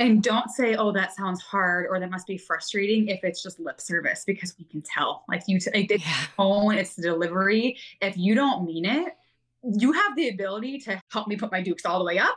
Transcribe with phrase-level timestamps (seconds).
[0.00, 3.58] And don't say, oh, that sounds hard or that must be frustrating if it's just
[3.58, 5.24] lip service because we can tell.
[5.28, 6.26] Like you, t- it's yeah.
[6.36, 7.76] tone, it's the delivery.
[8.00, 9.16] If you don't mean it,
[9.64, 12.36] you have the ability to help me put my dukes all the way up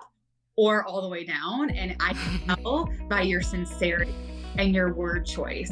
[0.58, 1.70] or all the way down.
[1.70, 4.16] And I can tell by your sincerity
[4.58, 5.72] and your word choice.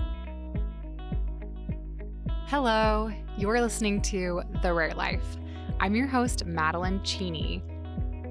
[2.46, 5.38] Hello, you're listening to The Rare Life.
[5.80, 7.64] I'm your host, Madeline Cheney.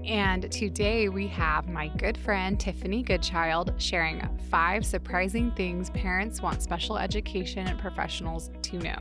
[0.08, 6.62] And today we have my good friend Tiffany Goodchild sharing five surprising things parents want
[6.62, 8.96] special education professionals to know.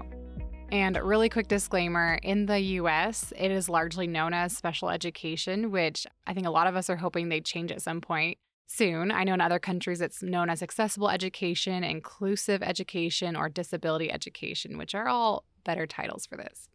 [0.69, 6.05] And really quick disclaimer in the US, it is largely known as special education, which
[6.27, 9.09] I think a lot of us are hoping they change at some point soon.
[9.09, 14.77] I know in other countries it's known as accessible education, inclusive education, or disability education,
[14.77, 16.67] which are all better titles for this.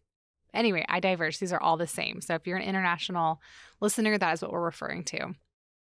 [0.53, 1.39] Anyway, I diverge.
[1.39, 2.21] These are all the same.
[2.21, 3.41] So if you're an international
[3.79, 5.33] listener, that is what we're referring to.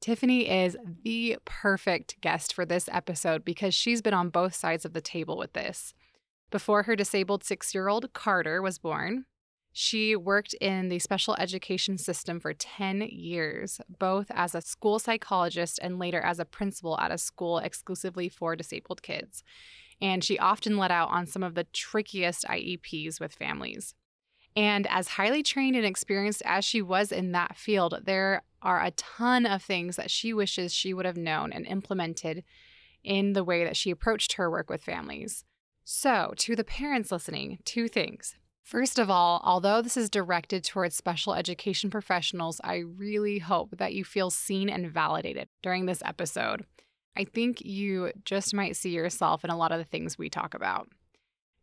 [0.00, 4.92] Tiffany is the perfect guest for this episode because she's been on both sides of
[4.92, 5.92] the table with this.
[6.50, 9.24] Before her disabled six year old Carter was born,
[9.72, 15.78] she worked in the special education system for 10 years, both as a school psychologist
[15.82, 19.44] and later as a principal at a school exclusively for disabled kids.
[20.00, 23.94] And she often let out on some of the trickiest IEPs with families.
[24.56, 28.90] And as highly trained and experienced as she was in that field, there are a
[28.92, 32.42] ton of things that she wishes she would have known and implemented
[33.04, 35.44] in the way that she approached her work with families.
[35.84, 38.34] So, to the parents listening, two things.
[38.62, 43.94] First of all, although this is directed towards special education professionals, I really hope that
[43.94, 46.66] you feel seen and validated during this episode.
[47.16, 50.52] I think you just might see yourself in a lot of the things we talk
[50.52, 50.88] about.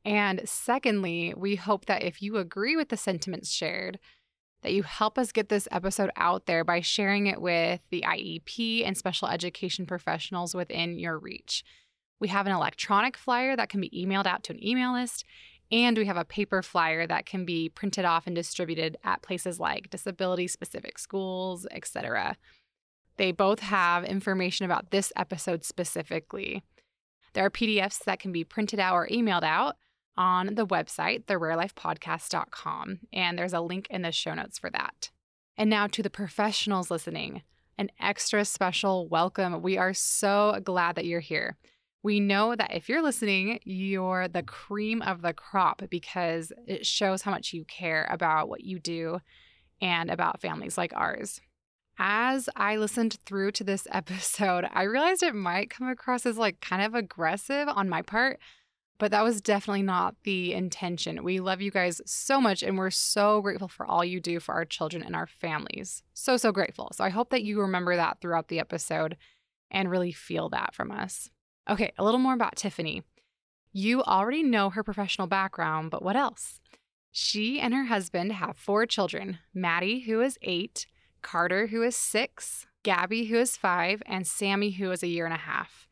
[0.05, 3.99] And secondly, we hope that if you agree with the sentiments shared,
[4.61, 8.85] that you help us get this episode out there by sharing it with the IEP
[8.85, 11.63] and special education professionals within your reach.
[12.19, 15.25] We have an electronic flyer that can be emailed out to an email list,
[15.71, 19.59] and we have a paper flyer that can be printed off and distributed at places
[19.59, 22.37] like disability specific schools, etc.
[23.17, 26.63] They both have information about this episode specifically.
[27.33, 29.75] There are PDFs that can be printed out or emailed out
[30.17, 35.11] on the website, therarelifepodcast.com, and there's a link in the show notes for that.
[35.57, 37.43] And now to the professionals listening,
[37.77, 39.61] an extra special welcome.
[39.61, 41.57] We are so glad that you're here.
[42.03, 47.23] We know that if you're listening, you're the cream of the crop because it shows
[47.23, 49.19] how much you care about what you do
[49.81, 51.41] and about families like ours.
[51.97, 56.61] As I listened through to this episode, I realized it might come across as like
[56.61, 58.39] kind of aggressive on my part
[58.97, 61.23] but that was definitely not the intention.
[61.23, 64.55] We love you guys so much and we're so grateful for all you do for
[64.55, 66.03] our children and our families.
[66.13, 66.91] So, so grateful.
[66.93, 69.17] So, I hope that you remember that throughout the episode
[69.71, 71.29] and really feel that from us.
[71.69, 73.03] Okay, a little more about Tiffany.
[73.73, 76.61] You already know her professional background, but what else?
[77.11, 80.85] She and her husband have four children Maddie, who is eight,
[81.21, 85.33] Carter, who is six, Gabby, who is five, and Sammy, who is a year and
[85.33, 85.87] a half.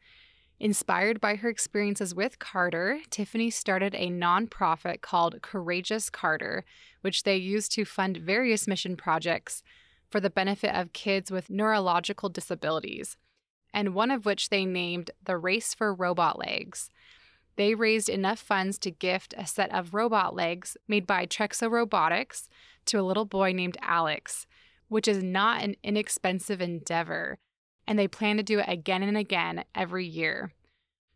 [0.60, 6.64] Inspired by her experiences with Carter, Tiffany started a nonprofit called Courageous Carter,
[7.02, 9.64] which they use to fund various mission projects
[10.10, 13.18] for the benefit of kids with neurological disabilities,
[13.74, 16.90] and one of which they named the Race for Robot Legs.
[17.56, 22.48] They raised enough funds to gift a set of robot legs made by Trexo Robotics
[22.86, 24.46] to a little boy named Alex,
[24.88, 27.40] which is not an inexpensive endeavor
[27.88, 30.52] and they plan to do it again and again every year.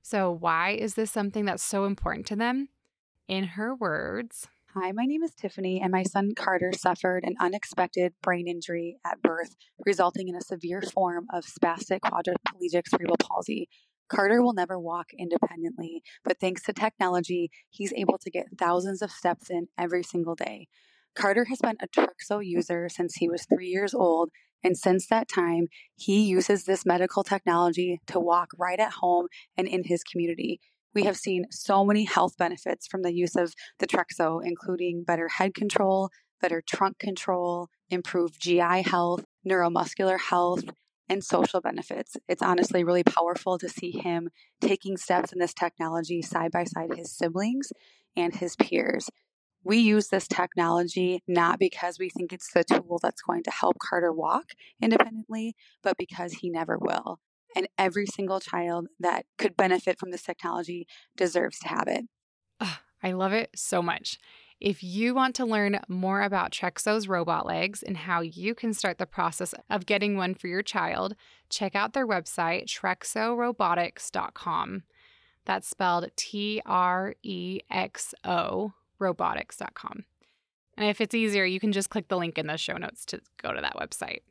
[0.01, 2.69] So, why is this something that's so important to them?
[3.27, 8.13] In her words, Hi, my name is Tiffany, and my son Carter suffered an unexpected
[8.21, 9.55] brain injury at birth,
[9.85, 13.69] resulting in a severe form of spastic quadriplegic cerebral palsy.
[14.07, 19.09] Carter will never walk independently, but thanks to technology, he's able to get thousands of
[19.09, 20.67] steps in every single day.
[21.17, 24.29] Carter has been a Trexo user since he was three years old
[24.63, 29.67] and since that time, he uses this medical technology to walk right at home and
[29.67, 30.59] in his community.
[30.93, 35.27] We have seen so many health benefits from the use of the Trexo, including better
[35.27, 36.09] head control,
[36.41, 40.63] better trunk control, improved GI health, neuromuscular health,
[41.07, 42.17] and social benefits.
[42.27, 44.29] It's honestly really powerful to see him
[44.59, 47.71] taking steps in this technology side by side his siblings
[48.15, 49.09] and his peers.
[49.67, 53.77] We use this technology not because we think it's the tool that's going to help
[53.79, 57.19] Carter walk independently, but because he never will.
[57.53, 60.87] And every single child that could benefit from this technology
[61.17, 62.05] deserves to have it.
[62.61, 64.17] Oh, I love it so much.
[64.61, 68.99] If you want to learn more about Trexo's robot legs and how you can start
[68.99, 71.13] the process of getting one for your child,
[71.49, 74.83] check out their website, trexorobotics.com.
[75.43, 80.05] That's spelled T R E X O robotics.com.
[80.77, 83.19] And if it's easier, you can just click the link in the show notes to
[83.41, 84.21] go to that website.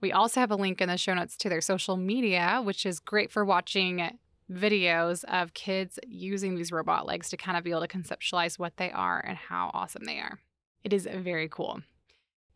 [0.00, 3.00] We also have a link in the show notes to their social media, which is
[3.00, 4.18] great for watching
[4.52, 8.76] videos of kids using these robot legs to kind of be able to conceptualize what
[8.76, 10.38] they are and how awesome they are.
[10.82, 11.80] It is very cool.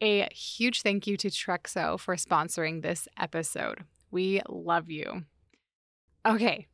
[0.01, 3.85] A huge thank you to Trexo for sponsoring this episode.
[4.11, 5.25] We love you.
[6.27, 6.67] Okay,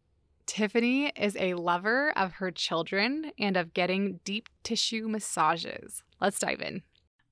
[0.46, 6.02] Tiffany is a lover of her children and of getting deep tissue massages.
[6.20, 6.82] Let's dive in.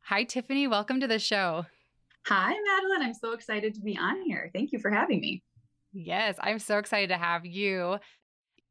[0.07, 0.67] Hi, Tiffany.
[0.67, 1.67] Welcome to the show.
[2.27, 3.03] Hi, Madeline.
[3.07, 4.51] I'm so excited to be on here.
[4.55, 5.43] Thank you for having me.
[5.93, 7.99] Yes, I'm so excited to have you.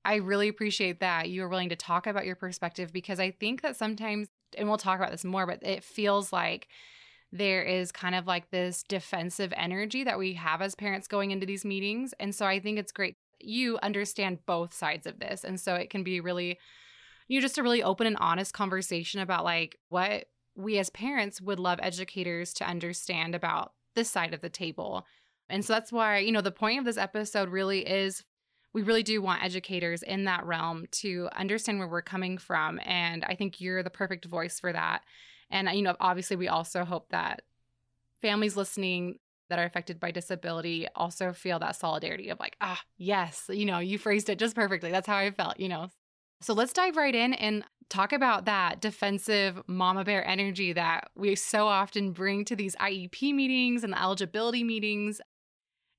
[0.04, 3.62] I really appreciate that you are willing to talk about your perspective because I think
[3.62, 6.68] that sometimes, and we'll talk about this more, but it feels like
[7.32, 11.46] there is kind of like this defensive energy that we have as parents going into
[11.46, 12.14] these meetings.
[12.20, 13.16] And so I think it's great
[13.46, 15.44] you understand both sides of this.
[15.44, 16.60] And so it can be really,
[17.28, 21.42] you know, just a really open and honest conversation about like what we as parents
[21.42, 25.06] would love educators to understand about this side of the table
[25.52, 28.24] and so that's why, you know, the point of this episode really is
[28.74, 32.80] we really do want educators in that realm to understand where we're coming from.
[32.86, 35.02] And I think you're the perfect voice for that.
[35.50, 37.42] And, you know, obviously, we also hope that
[38.22, 39.20] families listening
[39.52, 43.80] that are affected by disability also feel that solidarity of like, ah, yes, you know,
[43.80, 44.92] you phrased it just perfectly.
[44.92, 45.90] That's how I felt, you know.
[46.42, 51.36] So let's dive right in and talk about that defensive mama bear energy that we
[51.36, 55.20] so often bring to these IEP meetings and the eligibility meetings.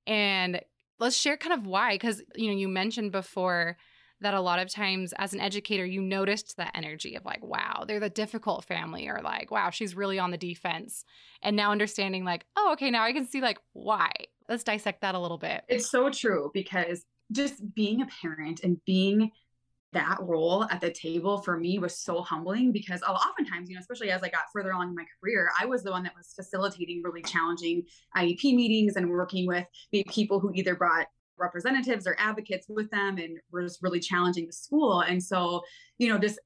[0.07, 0.63] And
[0.99, 3.77] let's share kind of why because you know you mentioned before
[4.23, 7.85] that a lot of times as an educator you noticed that energy of like wow
[7.87, 11.05] they're the difficult family or like wow she's really on the defense.
[11.43, 14.11] And now understanding like oh okay now i can see like why.
[14.49, 15.63] Let's dissect that a little bit.
[15.69, 19.31] It's so true because just being a parent and being
[19.93, 24.11] that role at the table for me was so humbling because oftentimes, you know, especially
[24.11, 27.03] as I got further along in my career, I was the one that was facilitating
[27.05, 27.83] really challenging
[28.17, 29.67] IEP meetings and working with
[30.09, 31.07] people who either brought
[31.43, 35.01] representatives or advocates with them and was really challenging the school.
[35.01, 35.63] And so,
[35.99, 36.39] you know, just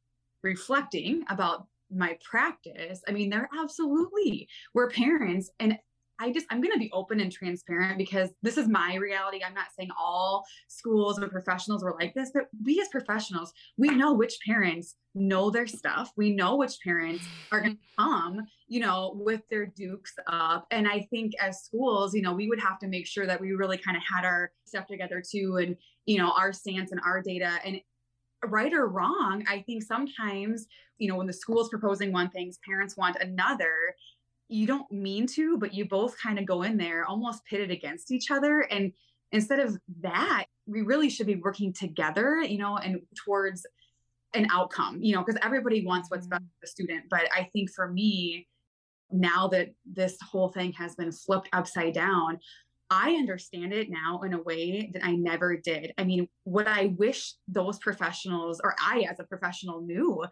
[0.42, 5.78] reflecting about my practice, I mean, there absolutely were parents and
[6.20, 9.40] I just, I'm going to be open and transparent because this is my reality.
[9.46, 13.90] I'm not saying all schools or professionals were like this, but we as professionals, we
[13.90, 16.12] know which parents know their stuff.
[16.16, 18.12] We know which parents are going to mm-hmm.
[18.36, 20.66] come, you know, with their dukes up.
[20.70, 23.52] And I think as schools, you know, we would have to make sure that we
[23.52, 25.76] really kind of had our stuff together too and,
[26.06, 27.58] you know, our stance and our data.
[27.64, 27.80] And
[28.44, 30.66] right or wrong, I think sometimes,
[30.98, 33.94] you know, when the school's proposing one thing, parents want another
[34.48, 38.10] you don't mean to, but you both kind of go in there almost pitted against
[38.10, 38.60] each other.
[38.60, 38.92] And
[39.32, 43.66] instead of that, we really should be working together, you know, and towards
[44.34, 46.48] an outcome, you know, because everybody wants what's best mm-hmm.
[46.48, 47.04] for the student.
[47.10, 48.46] But I think for me,
[49.10, 52.38] now that this whole thing has been flipped upside down,
[52.90, 55.92] I understand it now in a way that I never did.
[55.98, 60.24] I mean, what I wish those professionals or I as a professional knew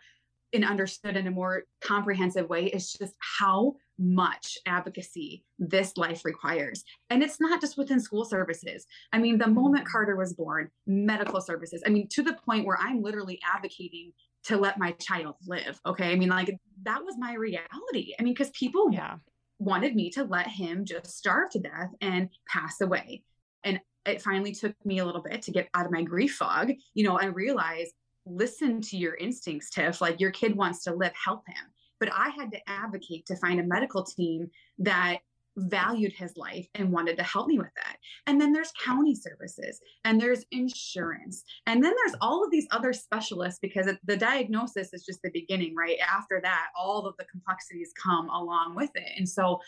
[0.52, 6.84] and understood in a more comprehensive way is just how much advocacy this life requires.
[7.10, 8.86] And it's not just within school services.
[9.12, 9.54] I mean, the mm-hmm.
[9.54, 14.12] moment Carter was born, medical services, I mean, to the point where I'm literally advocating
[14.44, 15.80] to let my child live.
[15.86, 16.12] Okay.
[16.12, 18.14] I mean, like that was my reality.
[18.18, 19.16] I mean, because people yeah.
[19.58, 23.22] wanted me to let him just starve to death and pass away.
[23.64, 26.72] And it finally took me a little bit to get out of my grief fog,
[26.92, 27.90] you know, and realize
[28.26, 30.00] listen to your instincts, Tiff.
[30.00, 31.64] Like your kid wants to live, help him.
[32.00, 35.18] But I had to advocate to find a medical team that
[35.56, 37.96] valued his life and wanted to help me with that.
[38.26, 41.44] And then there's county services and there's insurance.
[41.66, 45.74] And then there's all of these other specialists because the diagnosis is just the beginning,
[45.76, 45.98] right?
[46.00, 49.12] After that, all of the complexities come along with it.
[49.16, 49.60] And so,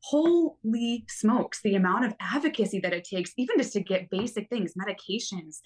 [0.00, 4.74] holy smokes, the amount of advocacy that it takes, even just to get basic things,
[4.74, 5.56] medications,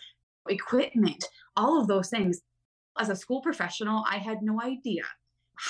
[0.48, 1.24] equipment,
[1.56, 2.40] all of those things.
[2.98, 5.04] As a school professional, I had no idea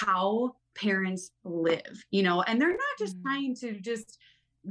[0.00, 3.22] how parents live, you know, and they're not just mm.
[3.22, 4.18] trying to just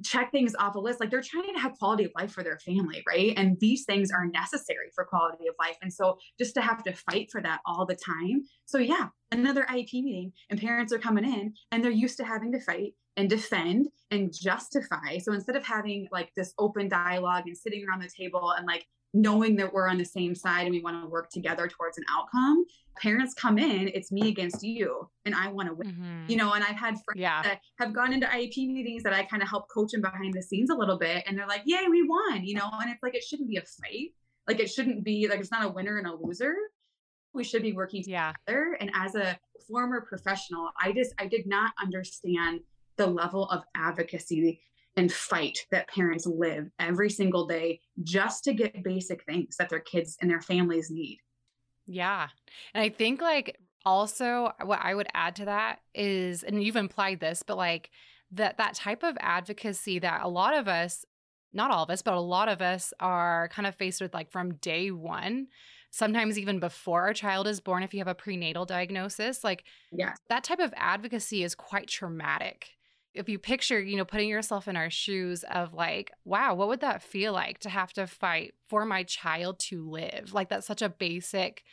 [0.03, 2.59] check things off a list like they're trying to have quality of life for their
[2.59, 6.61] family right and these things are necessary for quality of life and so just to
[6.61, 10.93] have to fight for that all the time so yeah another iep meeting and parents
[10.93, 15.17] are coming in and they're used to having to fight and defend and justify.
[15.17, 18.85] So instead of having like this open dialogue and sitting around the table and like
[19.13, 22.03] knowing that we're on the same side and we want to work together towards an
[22.11, 22.65] outcome,
[23.01, 25.91] parents come in, it's me against you, and I want to win.
[25.91, 26.23] Mm-hmm.
[26.27, 27.41] You know, and I've had friends yeah.
[27.43, 30.41] that have gone into IEP meetings that I kind of help coach them behind the
[30.41, 33.15] scenes a little bit, and they're like, "Yay, we won!" You know, and it's like
[33.15, 34.13] it shouldn't be a fight.
[34.47, 36.55] Like it shouldn't be like it's not a winner and a loser.
[37.33, 38.33] We should be working yeah.
[38.45, 38.77] together.
[38.79, 39.37] And as a
[39.67, 42.61] former professional, I just I did not understand
[42.97, 44.59] the level of advocacy
[44.95, 49.79] and fight that parents live every single day just to get basic things that their
[49.79, 51.19] kids and their families need.
[51.85, 52.27] Yeah.
[52.73, 57.19] And I think like also what I would add to that is and you've implied
[57.19, 57.89] this, but like
[58.31, 61.05] that that type of advocacy that a lot of us
[61.51, 64.31] not all of us, but a lot of us are kind of faced with like
[64.31, 65.47] from day one,
[65.91, 70.13] sometimes even before our child is born, if you have a prenatal diagnosis, like yeah.
[70.29, 72.69] that type of advocacy is quite traumatic.
[73.13, 76.81] If you picture, you know, putting yourself in our shoes of like, wow, what would
[76.81, 80.33] that feel like to have to fight for my child to live?
[80.33, 81.63] Like that's such a basic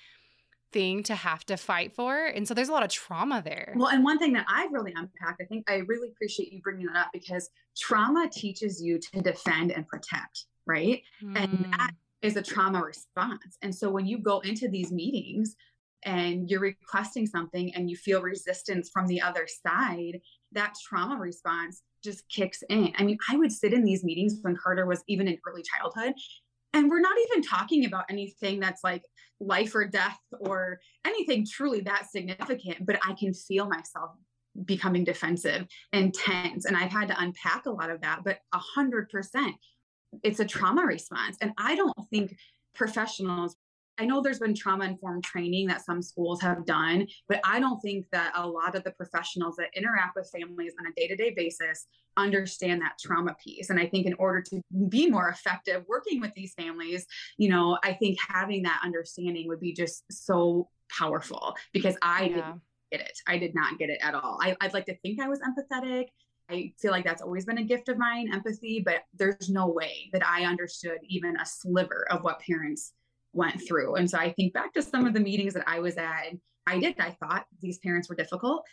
[0.73, 2.27] thing to have to fight for.
[2.27, 3.73] And so there's a lot of trauma there.
[3.77, 6.87] Well, and one thing that I've really unpacked, I think I really appreciate you bringing
[6.87, 11.03] that up because trauma teaches you to defend and protect, right?
[11.23, 11.37] Mm.
[11.37, 11.91] And that
[12.23, 12.39] hmm.
[12.39, 13.57] a trauma response.
[13.63, 15.57] And so when you go into these meetings
[16.03, 20.21] and you're requesting something and you feel resistance from the other side,
[20.57, 22.93] that trauma response just kicks in.
[22.99, 26.15] I mean, I would sit in these meetings when Carter was even in early childhood
[26.77, 29.03] and we're not even talking about anything that's like
[29.41, 34.11] life or death or anything truly that significant, but I can feel myself
[34.65, 36.67] becoming defensive and tense.
[36.67, 39.55] And I've had to unpack a lot of that, but a hundred percent,
[40.23, 41.39] it's a trauma response.
[41.41, 42.37] And I don't think
[42.75, 43.57] professionals
[43.99, 47.81] I know there's been trauma informed training that some schools have done, but I don't
[47.81, 51.17] think that a lot of the professionals that interact with families on a day to
[51.17, 51.87] day basis
[52.17, 53.71] understand that trauma piece.
[53.71, 57.07] And I think in order to be more effective working with these families,
[57.39, 62.29] you know, I think having that understanding would be just so powerful because I yeah.
[62.29, 62.61] didn't
[62.93, 63.19] get it.
[63.27, 64.39] I did not get it at all.
[64.43, 66.07] I, I'd like to think I was empathetic.
[66.49, 70.11] I feel like that's always been a gift of mine, empathy, but there's no way
[70.13, 72.93] that I understood even a sliver of what parents
[73.33, 73.97] went through.
[73.97, 76.33] And so I think back to some of the meetings that I was at,
[76.67, 78.65] I did, I thought these parents were difficult.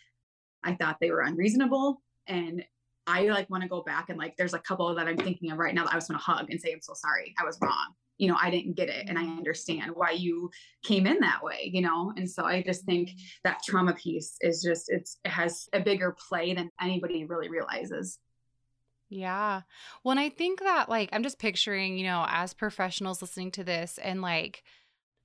[0.63, 2.01] I thought they were unreasonable.
[2.27, 2.63] And
[3.05, 5.57] I like want to go back and like, there's a couple that I'm thinking of
[5.57, 7.35] right now that I was going to hug and say, I'm so sorry.
[7.39, 7.93] I was wrong.
[8.17, 9.09] You know, I didn't get it.
[9.09, 10.49] And I understand why you
[10.83, 12.13] came in that way, you know?
[12.15, 13.11] And so I just think
[13.43, 18.19] that trauma piece is just, it's, it has a bigger play than anybody really realizes.
[19.13, 19.61] Yeah.
[20.03, 23.63] Well, and I think that, like, I'm just picturing, you know, as professionals listening to
[23.63, 24.63] this and like,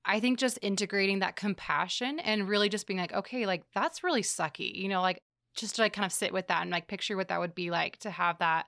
[0.05, 4.21] I think just integrating that compassion and really just being like, okay, like, that's really
[4.23, 5.21] sucky, you know, like,
[5.55, 7.71] just to like kind of sit with that and like picture what that would be
[7.71, 8.67] like to have that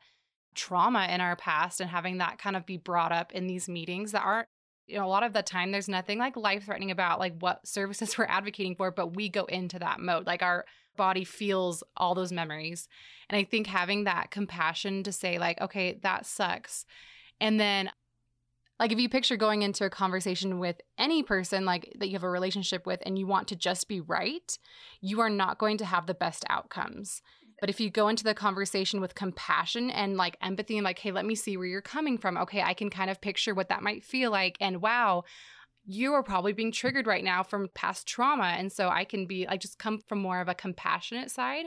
[0.55, 4.13] trauma in our past and having that kind of be brought up in these meetings
[4.13, 4.47] that aren't
[4.88, 7.65] you know a lot of the time there's nothing like life threatening about like what
[7.67, 12.15] services we're advocating for but we go into that mode like our body feels all
[12.15, 12.88] those memories.
[13.29, 16.85] And I think having that compassion to say, like, okay, that sucks.
[17.39, 17.89] And then,
[18.79, 22.23] like, if you picture going into a conversation with any person, like that you have
[22.23, 24.57] a relationship with, and you want to just be right,
[25.01, 27.21] you are not going to have the best outcomes.
[27.62, 31.12] But if you go into the conversation with compassion and like empathy and like, hey,
[31.12, 32.36] let me see where you're coming from.
[32.36, 34.58] Okay, I can kind of picture what that might feel like.
[34.60, 35.24] And wow,
[35.86, 38.56] you are probably being triggered right now from past trauma.
[38.58, 41.65] And so I can be, like, just come from more of a compassionate side.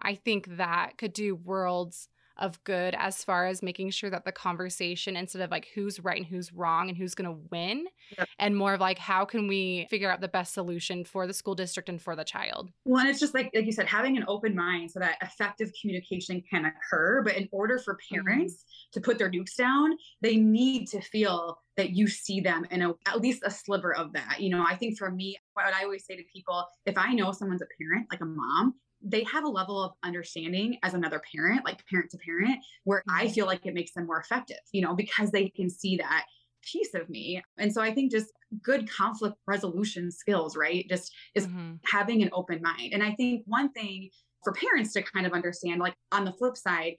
[0.00, 4.32] I think that could do worlds of good as far as making sure that the
[4.32, 7.86] conversation instead of like who's right and who's wrong and who's going to win
[8.18, 8.28] yep.
[8.38, 11.54] and more of like how can we figure out the best solution for the school
[11.54, 14.24] district and for the child well and it's just like like you said having an
[14.28, 18.90] open mind so that effective communication can occur but in order for parents mm-hmm.
[18.92, 22.92] to put their nukes down they need to feel that you see them in a,
[23.06, 26.04] at least a sliver of that you know i think for me what i always
[26.04, 29.48] say to people if i know someone's a parent like a mom they have a
[29.48, 33.34] level of understanding as another parent, like parent to parent, where I mm-hmm.
[33.34, 36.24] feel like it makes them more effective, you know, because they can see that
[36.62, 37.42] piece of me.
[37.58, 40.86] And so I think just good conflict resolution skills, right?
[40.88, 41.74] Just is mm-hmm.
[41.84, 42.92] having an open mind.
[42.92, 44.10] And I think one thing
[44.42, 46.94] for parents to kind of understand, like on the flip side,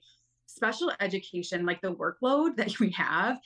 [0.46, 3.38] special education, like the workload that we have,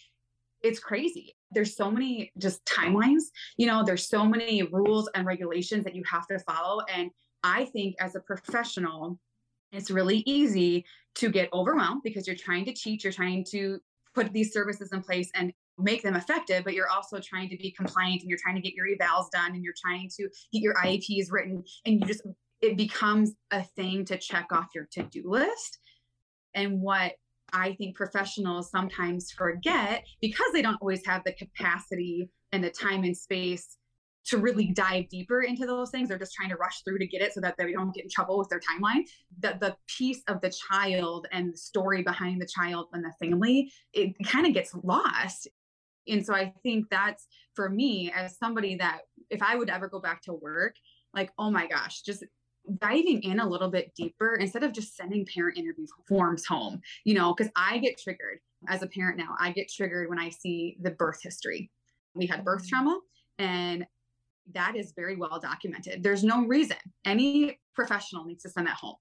[0.62, 1.34] it's crazy.
[1.50, 3.24] There's so many just timelines,
[3.56, 6.82] you know, there's so many rules and regulations that you have to follow.
[6.92, 7.10] And
[7.42, 9.18] I think as a professional,
[9.72, 10.84] it's really easy
[11.16, 13.80] to get overwhelmed because you're trying to teach, you're trying to
[14.14, 17.70] put these services in place and make them effective, but you're also trying to be
[17.70, 20.74] compliant and you're trying to get your evals done and you're trying to get your
[20.74, 22.22] IEPs written and you just
[22.60, 25.78] it becomes a thing to check off your to-do list.
[26.54, 27.14] And what
[27.52, 33.02] I think professionals sometimes forget because they don't always have the capacity and the time
[33.02, 33.78] and space
[34.24, 36.08] to really dive deeper into those things.
[36.08, 38.10] They're just trying to rush through to get it so that they don't get in
[38.10, 39.02] trouble with their timeline.
[39.40, 43.72] That the piece of the child and the story behind the child and the family,
[43.92, 45.48] it kind of gets lost.
[46.08, 50.00] And so I think that's for me as somebody that if I would ever go
[50.00, 50.76] back to work,
[51.14, 52.24] like, oh my gosh, just
[52.78, 57.14] diving in a little bit deeper instead of just sending parent interview forms home, you
[57.14, 58.38] know, because I get triggered
[58.68, 59.34] as a parent now.
[59.38, 61.70] I get triggered when I see the birth history.
[62.14, 62.68] We had birth mm.
[62.68, 63.00] trauma
[63.38, 63.86] and
[64.52, 66.02] that is very well documented.
[66.02, 68.96] There's no reason any professional needs to send that home.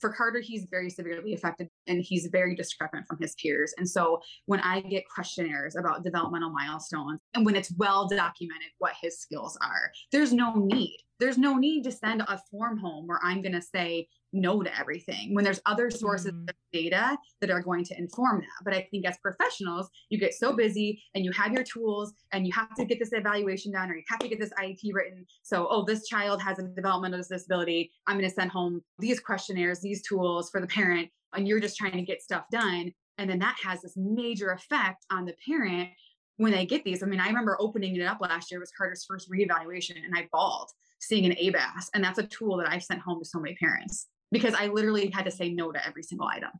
[0.00, 3.72] For Carter, he's very severely affected and he's very discrepant from his peers.
[3.78, 8.92] And so when I get questionnaires about developmental milestones and when it's well documented what
[9.00, 10.98] his skills are, there's no need.
[11.18, 14.78] There's no need to send a form home where I'm going to say, no to
[14.78, 16.48] everything when there's other sources mm.
[16.48, 18.64] of data that are going to inform that.
[18.64, 22.46] But I think as professionals, you get so busy and you have your tools and
[22.46, 25.26] you have to get this evaluation done or you have to get this IEP written.
[25.42, 27.90] So, oh, this child has a developmental disability.
[28.06, 31.76] I'm going to send home these questionnaires, these tools for the parent, and you're just
[31.76, 32.92] trying to get stuff done.
[33.18, 35.88] And then that has this major effect on the parent
[36.36, 37.02] when they get these.
[37.02, 40.14] I mean, I remember opening it up last year, it was Carter's first reevaluation, and
[40.14, 41.88] I bawled seeing an ABAS.
[41.94, 45.10] And that's a tool that I sent home to so many parents because I literally
[45.10, 46.50] had to say no to every single item.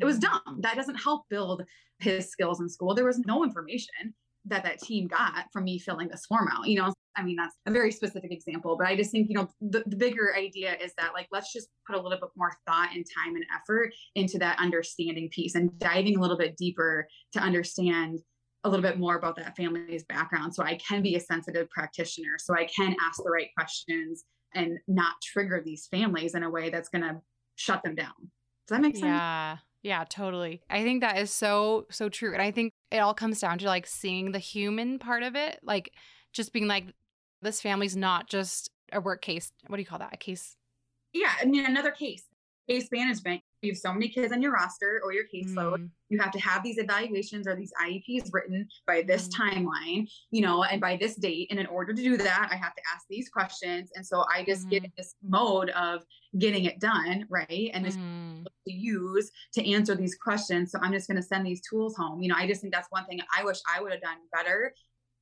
[0.00, 0.22] It was mm.
[0.22, 0.60] dumb.
[0.60, 1.62] That doesn't help build
[1.98, 2.94] his skills in school.
[2.94, 4.14] There was no information
[4.46, 6.68] that that team got from me filling this form out.
[6.68, 9.48] You know, I mean, that's a very specific example, but I just think, you know,
[9.60, 12.90] the, the bigger idea is that like, let's just put a little bit more thought
[12.94, 17.40] and time and effort into that understanding piece and diving a little bit deeper to
[17.40, 18.20] understand
[18.64, 22.36] a little bit more about that family's background so I can be a sensitive practitioner,
[22.38, 24.24] so I can ask the right questions
[24.56, 27.20] and not trigger these families in a way that's going to
[27.54, 28.14] shut them down.
[28.66, 29.06] Does that make sense?
[29.06, 29.58] Yeah.
[29.82, 30.62] Yeah, totally.
[30.68, 32.32] I think that is so so true.
[32.32, 35.60] And I think it all comes down to like seeing the human part of it,
[35.62, 35.92] like
[36.32, 36.86] just being like
[37.40, 39.52] this family's not just a work case.
[39.68, 40.12] What do you call that?
[40.12, 40.56] A case?
[41.12, 42.24] Yeah, I mean another case.
[42.68, 45.78] Case management you have so many kids on your roster or your caseload.
[45.78, 45.90] Mm.
[46.08, 49.40] You have to have these evaluations or these IEPs written by this mm.
[49.40, 51.48] timeline, you know, and by this date.
[51.50, 53.90] And in order to do that, I have to ask these questions.
[53.94, 54.70] And so I just mm.
[54.70, 56.02] get this mode of
[56.38, 57.70] getting it done, right?
[57.74, 58.44] And this mm.
[58.44, 60.70] to use to answer these questions.
[60.70, 62.22] So I'm just going to send these tools home.
[62.22, 64.72] You know, I just think that's one thing I wish I would have done better.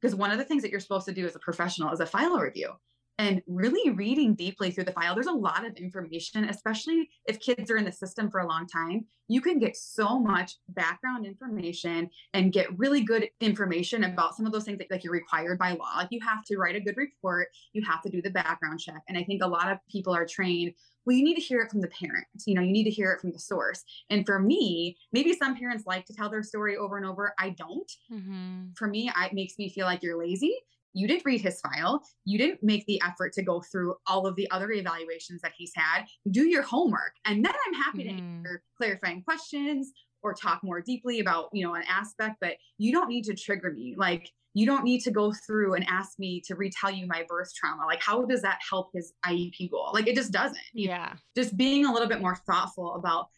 [0.00, 2.07] Because one of the things that you're supposed to do as a professional is a
[2.07, 2.72] file review
[3.18, 5.14] and really reading deeply through the file.
[5.14, 8.66] There's a lot of information, especially if kids are in the system for a long
[8.66, 9.05] time.
[9.29, 14.53] You can get so much background information and get really good information about some of
[14.53, 15.96] those things that like you're required by law.
[15.96, 19.03] Like you have to write a good report, you have to do the background check.
[19.09, 20.74] And I think a lot of people are trained
[21.07, 22.46] well, you need to hear it from the parents.
[22.46, 23.85] You know, you need to hear it from the source.
[24.11, 27.35] And for me, maybe some parents like to tell their story over and over.
[27.38, 27.92] I don't.
[28.11, 28.72] Mm-hmm.
[28.74, 30.57] For me, it makes me feel like you're lazy
[30.94, 32.02] you didn't read his file.
[32.24, 35.72] You didn't make the effort to go through all of the other evaluations that he's
[35.74, 36.04] had.
[36.30, 37.12] Do your homework.
[37.26, 38.16] And then I'm happy mm-hmm.
[38.16, 42.92] to answer clarifying questions or talk more deeply about, you know, an aspect, but you
[42.92, 43.94] don't need to trigger me.
[43.98, 47.52] Like, you don't need to go through and ask me to retell you my birth
[47.54, 47.85] trauma.
[47.87, 49.90] Like, how does that help his IEP goal?
[49.92, 50.57] Like, it just doesn't.
[50.72, 51.14] Yeah.
[51.37, 53.28] Just being a little bit more thoughtful about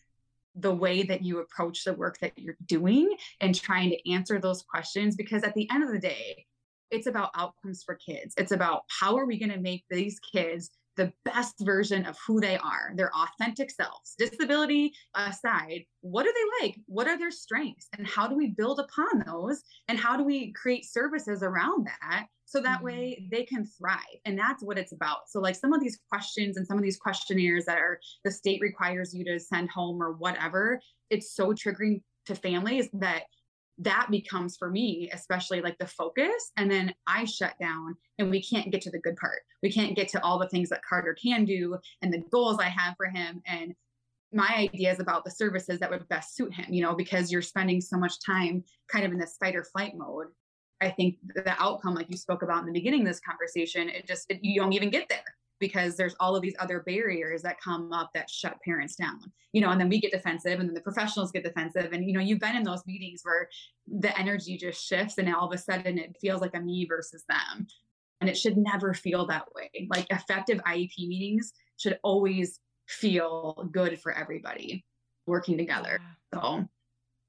[0.54, 4.62] the way that you approach the work that you're doing and trying to answer those
[4.62, 5.16] questions.
[5.16, 6.44] Because at the end of the day,
[6.90, 8.34] it's about outcomes for kids.
[8.36, 12.40] It's about how are we going to make these kids the best version of who
[12.40, 14.14] they are, their authentic selves.
[14.18, 16.76] Disability aside, what are they like?
[16.86, 17.88] What are their strengths?
[17.96, 19.62] And how do we build upon those?
[19.88, 22.86] And how do we create services around that so that mm-hmm.
[22.86, 24.00] way they can thrive?
[24.24, 25.28] And that's what it's about.
[25.28, 28.60] So, like some of these questions and some of these questionnaires that are the state
[28.62, 33.24] requires you to send home or whatever, it's so triggering to families that
[33.78, 38.42] that becomes for me especially like the focus and then i shut down and we
[38.42, 39.42] can't get to the good part.
[39.62, 42.68] We can't get to all the things that carter can do and the goals i
[42.68, 43.74] have for him and
[44.32, 47.80] my ideas about the services that would best suit him you know because you're spending
[47.80, 50.26] so much time kind of in this fight or flight mode.
[50.80, 54.06] I think the outcome like you spoke about in the beginning of this conversation it
[54.06, 55.24] just it, you don't even get there
[55.58, 59.20] because there's all of these other barriers that come up that shut parents down.
[59.52, 62.12] You know and then we get defensive and then the professionals get defensive and you
[62.12, 63.48] know you've been in those meetings where
[63.86, 67.24] the energy just shifts and all of a sudden it feels like a me versus
[67.28, 67.66] them.
[68.20, 69.88] And it should never feel that way.
[69.90, 74.84] Like effective iep meetings should always feel good for everybody
[75.26, 75.98] working together.
[76.32, 76.64] So.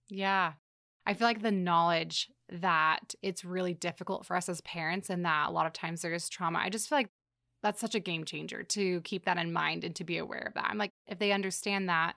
[0.09, 0.53] Yeah.
[1.05, 5.49] I feel like the knowledge that it's really difficult for us as parents and that
[5.49, 7.09] a lot of times there is trauma i just feel like
[7.63, 10.53] that's such a game changer to keep that in mind and to be aware of
[10.53, 10.67] that.
[10.69, 12.15] I'm like, if they understand that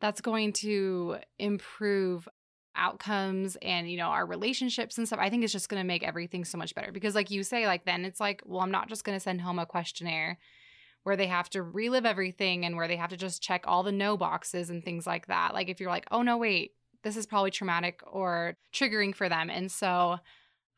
[0.00, 2.28] that's going to improve
[2.76, 6.04] outcomes and you know our relationships and stuff i think it's just going to make
[6.04, 6.92] everything so much better.
[6.92, 9.40] Because like you say like then it's like well i'm not just going to send
[9.40, 10.38] home a questionnaire
[11.02, 13.90] where they have to relive everything and where they have to just check all the
[13.90, 15.52] no boxes and things like that.
[15.52, 19.50] Like if you're like oh no wait this is probably traumatic or triggering for them.
[19.50, 20.18] And so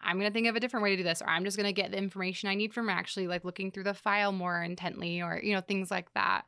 [0.02, 1.66] i'm going to think of a different way to do this or i'm just going
[1.66, 5.22] to get the information i need from actually like looking through the file more intently
[5.22, 6.42] or you know things like that.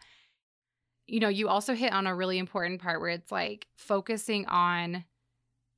[1.06, 5.04] You know you also hit on a really important part where it's like focusing on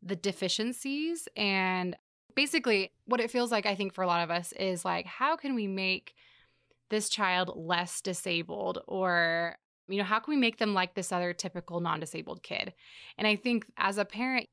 [0.03, 1.97] the deficiencies and
[2.35, 5.37] basically what it feels like I think for a lot of us is like how
[5.37, 6.15] can we make
[6.91, 9.57] this child less disabled or
[9.89, 12.73] you know how can we make them like this other typical non-disabled kid?
[13.19, 14.49] And i think as a parent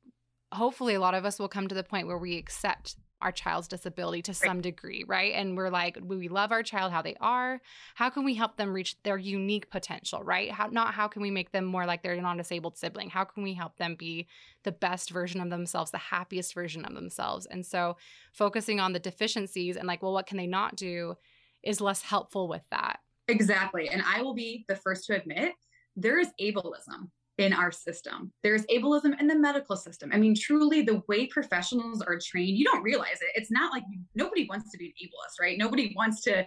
[0.51, 3.67] hopefully a lot of us will come to the point where we accept our child's
[3.67, 5.33] disability to some degree, right?
[5.33, 7.61] And we're like, we love our child how they are.
[7.95, 10.51] How can we help them reach their unique potential, right?
[10.51, 13.09] How not how can we make them more like their non-disabled sibling?
[13.09, 14.27] How can we help them be
[14.63, 17.45] the best version of themselves, the happiest version of themselves?
[17.45, 17.97] And so
[18.33, 21.15] focusing on the deficiencies and like, well, what can they not do
[21.63, 22.99] is less helpful with that.
[23.29, 23.89] Exactly.
[23.89, 25.53] And I will be the first to admit
[25.95, 28.31] there is ableism in our system.
[28.43, 30.11] There's ableism in the medical system.
[30.13, 33.31] I mean, truly, the way professionals are trained, you don't realize it.
[33.35, 33.83] It's not like
[34.15, 35.57] nobody wants to be an ableist, right?
[35.57, 36.45] Nobody wants to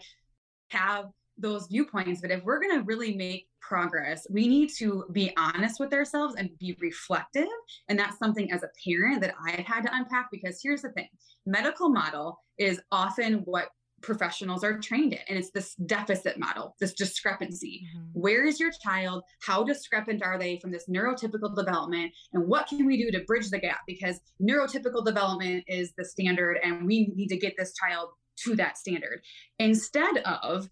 [0.70, 1.06] have
[1.38, 2.20] those viewpoints.
[2.20, 6.36] But if we're going to really make progress, we need to be honest with ourselves
[6.36, 7.48] and be reflective.
[7.88, 11.08] And that's something as a parent that I've had to unpack because here's the thing
[11.44, 13.68] medical model is often what
[14.06, 15.18] professionals are trained in.
[15.28, 17.82] And it's this deficit model, this discrepancy.
[17.84, 18.20] Mm-hmm.
[18.20, 19.24] Where is your child?
[19.42, 22.12] How discrepant are they from this neurotypical development?
[22.32, 23.80] And what can we do to bridge the gap?
[23.86, 28.10] Because neurotypical development is the standard, and we need to get this child
[28.44, 29.22] to that standard
[29.58, 30.68] instead of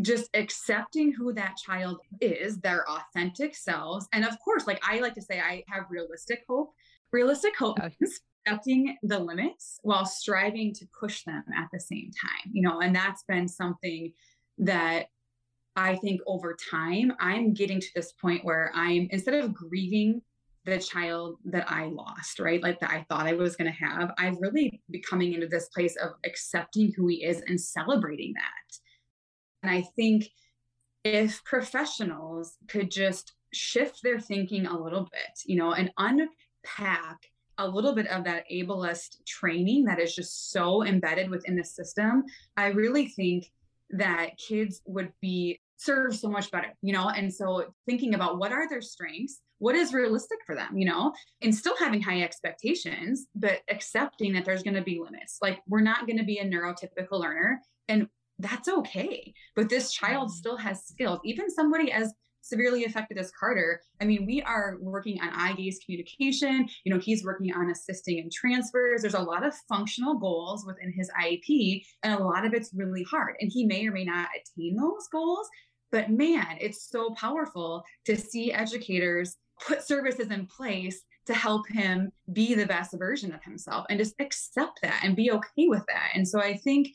[0.00, 4.08] just accepting who that child is, their authentic selves.
[4.12, 6.72] And of course, like I like to say, I have realistic hope.
[7.12, 7.88] Realistic hope oh.
[8.46, 12.94] Accepting the limits while striving to push them at the same time you know and
[12.94, 14.12] that's been something
[14.58, 15.06] that
[15.76, 20.20] i think over time i'm getting to this point where i'm instead of grieving
[20.64, 24.12] the child that i lost right like that i thought i was going to have
[24.18, 28.78] i've really becoming into this place of accepting who he is and celebrating that.
[29.62, 30.28] And i think
[31.02, 37.18] if professionals could just shift their thinking a little bit you know and unpack
[37.58, 42.24] a little bit of that ableist training that is just so embedded within the system,
[42.56, 43.50] I really think
[43.90, 47.10] that kids would be served so much better, you know?
[47.10, 51.12] And so thinking about what are their strengths, what is realistic for them, you know,
[51.42, 55.38] and still having high expectations, but accepting that there's going to be limits.
[55.42, 59.32] Like we're not going to be a neurotypical learner and that's okay.
[59.54, 60.36] But this child mm-hmm.
[60.36, 61.20] still has skills.
[61.24, 62.12] Even somebody as
[62.44, 66.68] severely affected as Carter, I mean, we are working on eye gaze communication.
[66.84, 69.02] You know, he's working on assisting in transfers.
[69.02, 73.04] There's a lot of functional goals within his IEP, and a lot of it's really
[73.10, 73.36] hard.
[73.40, 75.48] And he may or may not attain those goals.
[75.90, 82.12] But man, it's so powerful to see educators put services in place to help him
[82.32, 86.10] be the best version of himself and just accept that and be okay with that.
[86.14, 86.88] And so I think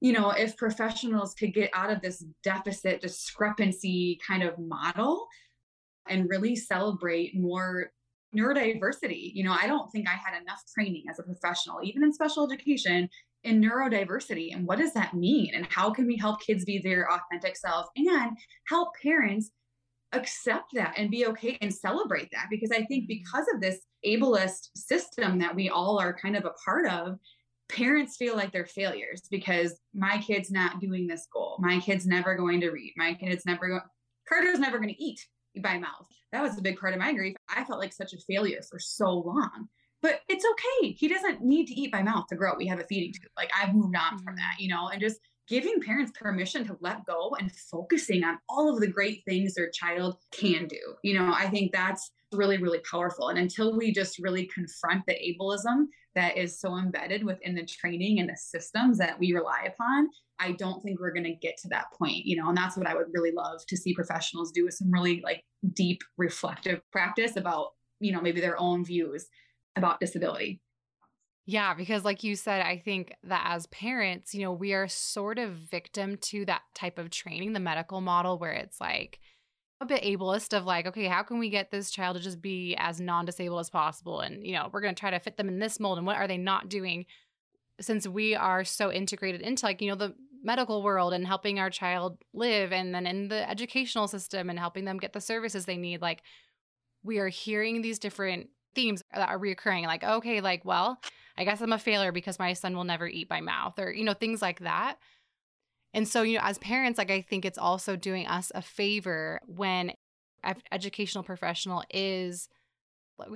[0.00, 5.26] you know, if professionals could get out of this deficit discrepancy kind of model
[6.08, 7.90] and really celebrate more
[8.36, 9.32] neurodiversity.
[9.34, 12.50] You know, I don't think I had enough training as a professional, even in special
[12.50, 13.08] education,
[13.44, 14.54] in neurodiversity.
[14.54, 15.52] And what does that mean?
[15.54, 18.36] And how can we help kids be their authentic selves and
[18.68, 19.50] help parents
[20.12, 22.46] accept that and be okay and celebrate that?
[22.50, 23.20] Because I think mm-hmm.
[23.20, 27.18] because of this ableist system that we all are kind of a part of,
[27.70, 31.56] parents feel like they're failures because my kid's not doing this goal.
[31.60, 32.92] My kid's never going to read.
[32.96, 33.80] My kid's never going,
[34.28, 35.20] Carter's never going to eat
[35.62, 36.06] by mouth.
[36.32, 37.36] That was a big part of my grief.
[37.48, 39.68] I felt like such a failure for so long.
[40.02, 40.92] But it's okay.
[40.92, 42.54] He doesn't need to eat by mouth to grow.
[42.56, 43.30] We have a feeding tube.
[43.36, 44.24] Like I've moved on mm-hmm.
[44.24, 48.38] from that, you know, and just giving parents permission to let go and focusing on
[48.48, 50.78] all of the great things their child can do.
[51.02, 53.28] You know, I think that's really, really powerful.
[53.28, 58.20] And until we just really confront the ableism that is so embedded within the training
[58.20, 61.68] and the systems that we rely upon, I don't think we're going to get to
[61.68, 64.66] that point, you know, and that's what I would really love to see professionals do
[64.66, 65.42] is some really like
[65.74, 69.26] deep reflective practice about, you know, maybe their own views
[69.76, 70.60] about disability.
[71.46, 75.38] Yeah, because like you said, I think that as parents, you know, we are sort
[75.38, 79.18] of victim to that type of training, the medical model where it's like
[79.80, 82.76] a bit ableist of like, okay, how can we get this child to just be
[82.78, 84.20] as non-disabled as possible?
[84.20, 86.16] And, you know, we're going to try to fit them in this mold and what
[86.16, 87.06] are they not doing?
[87.80, 91.70] Since we are so integrated into like, you know, the medical world and helping our
[91.70, 95.76] child live and then in the educational system and helping them get the services they
[95.76, 96.22] need like
[97.02, 100.98] we are hearing these different themes that are reoccurring like okay like well
[101.36, 104.04] i guess i'm a failure because my son will never eat by mouth or you
[104.04, 104.96] know things like that
[105.94, 109.40] and so you know as parents like i think it's also doing us a favor
[109.46, 109.92] when
[110.42, 112.48] an educational professional is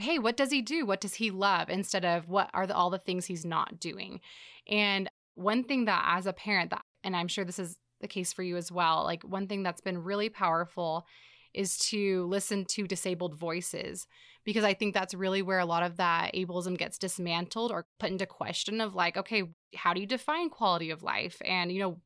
[0.00, 0.86] hey what does he do?
[0.86, 1.68] What does he love?
[1.68, 4.20] instead of what are the, all the things he's not doing?
[4.66, 8.32] And one thing that as a parent that and i'm sure this is the case
[8.32, 11.04] for you as well like one thing that's been really powerful
[11.52, 14.06] is to listen to disabled voices
[14.44, 18.10] because I think that's really where a lot of that ableism gets dismantled or put
[18.10, 21.40] into question of like, okay, how do you define quality of life?
[21.44, 22.00] And, you know,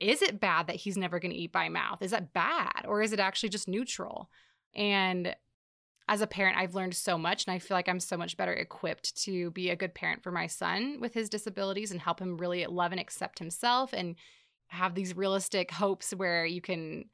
[0.00, 2.02] is it bad that he's never going to eat by mouth?
[2.02, 4.30] Is that bad or is it actually just neutral?
[4.74, 5.34] And
[6.08, 8.52] as a parent, I've learned so much and I feel like I'm so much better
[8.52, 12.36] equipped to be a good parent for my son with his disabilities and help him
[12.36, 14.16] really love and accept himself and
[14.66, 17.04] have these realistic hopes where you can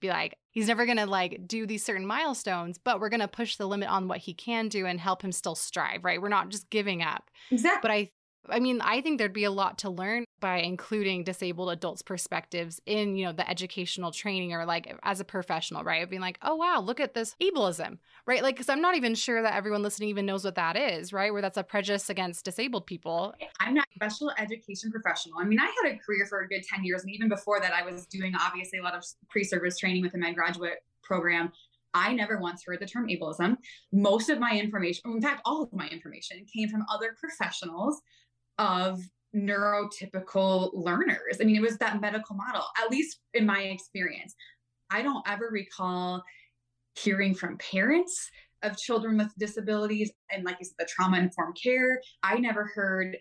[0.00, 3.28] be like, he's never going to like do these certain milestones, but we're going to
[3.28, 6.20] push the limit on what he can do and help him still strive, right?
[6.20, 7.30] We're not just giving up.
[7.50, 7.80] Exactly.
[7.80, 8.10] But I
[8.48, 12.80] I mean, I think there'd be a lot to learn by including disabled adults' perspectives
[12.84, 16.08] in, you know, the educational training or like as a professional, right?
[16.08, 18.42] Being like, oh wow, look at this ableism, right?
[18.42, 21.32] Like, because I'm not even sure that everyone listening even knows what that is, right?
[21.32, 23.34] Where that's a prejudice against disabled people.
[23.60, 25.38] I'm not a special education professional.
[25.40, 27.72] I mean, I had a career for a good 10 years, and even before that,
[27.72, 31.52] I was doing obviously a lot of pre-service training with the med graduate program.
[31.94, 33.56] I never once heard the term ableism.
[33.92, 38.02] Most of my information, in fact, all of my information came from other professionals
[38.58, 39.00] of
[39.34, 41.38] neurotypical learners.
[41.40, 44.34] I mean, it was that medical model, at least in my experience.
[44.90, 46.22] I don't ever recall
[46.96, 48.30] hearing from parents
[48.62, 52.00] of children with disabilities and, like you said, the trauma informed care.
[52.22, 53.16] I never heard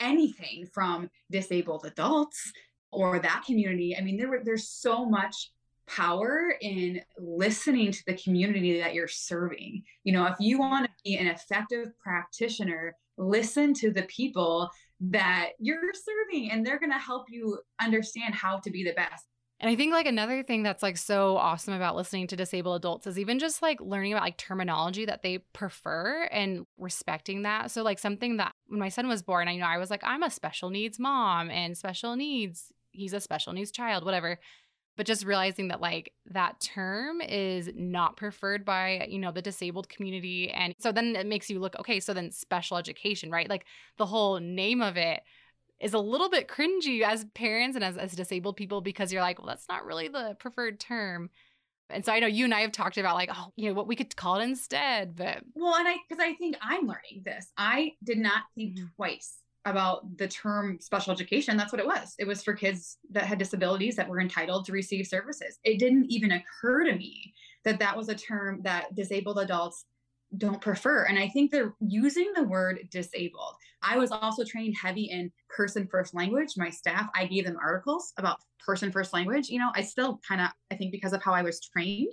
[0.00, 2.52] anything from disabled adults
[2.92, 3.96] or that community.
[3.96, 5.50] I mean, there were there's so much
[5.86, 9.82] power in listening to the community that you're serving.
[10.04, 15.50] You know, if you want to be an effective practitioner listen to the people that
[15.58, 19.26] you're serving and they're going to help you understand how to be the best.
[19.60, 23.08] And I think like another thing that's like so awesome about listening to disabled adults
[23.08, 27.72] is even just like learning about like terminology that they prefer and respecting that.
[27.72, 30.22] So like something that when my son was born, I know I was like I'm
[30.22, 34.38] a special needs mom and special needs he's a special needs child, whatever
[34.98, 39.88] but just realizing that like that term is not preferred by you know the disabled
[39.88, 43.64] community and so then it makes you look okay so then special education right like
[43.96, 45.22] the whole name of it
[45.80, 49.38] is a little bit cringy as parents and as, as disabled people because you're like
[49.38, 51.30] well that's not really the preferred term
[51.90, 53.86] and so I know you and I have talked about like, oh, you know, what
[53.86, 55.16] we could call it instead.
[55.16, 57.50] But well, and I because I think I'm learning this.
[57.56, 58.88] I did not think mm-hmm.
[58.96, 59.38] twice
[59.70, 62.14] about the term special education, that's what it was.
[62.18, 65.58] It was for kids that had disabilities that were entitled to receive services.
[65.64, 67.32] It didn't even occur to me
[67.64, 69.84] that that was a term that disabled adults
[70.36, 71.04] don't prefer.
[71.04, 73.54] And I think they're using the word disabled.
[73.82, 76.54] I was also trained heavy in person first language.
[76.56, 79.48] My staff, I gave them articles about person first language.
[79.48, 82.12] You know, I still kind of, I think because of how I was trained,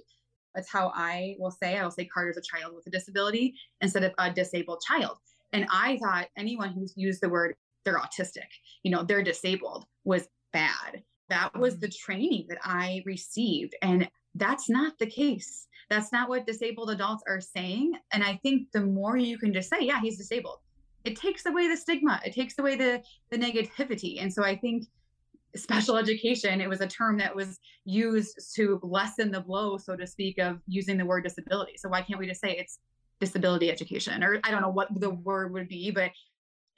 [0.54, 4.04] that's how I will say, I will say Carter's a child with a disability instead
[4.04, 5.18] of a disabled child.
[5.56, 8.50] And I thought anyone who's used the word they're autistic,
[8.84, 11.02] you know, they're disabled was bad.
[11.30, 11.82] That was mm-hmm.
[11.82, 13.74] the training that I received.
[13.82, 15.68] And that's not the case.
[15.90, 17.94] That's not what disabled adults are saying.
[18.12, 20.58] And I think the more you can just say, yeah, he's disabled,
[21.06, 24.22] it takes away the stigma, it takes away the the negativity.
[24.22, 24.88] And so I think
[25.56, 30.06] special education, it was a term that was used to lessen the blow, so to
[30.06, 31.78] speak, of using the word disability.
[31.78, 32.80] So why can't we just say it's
[33.20, 36.12] disability education or i don't know what the word would be but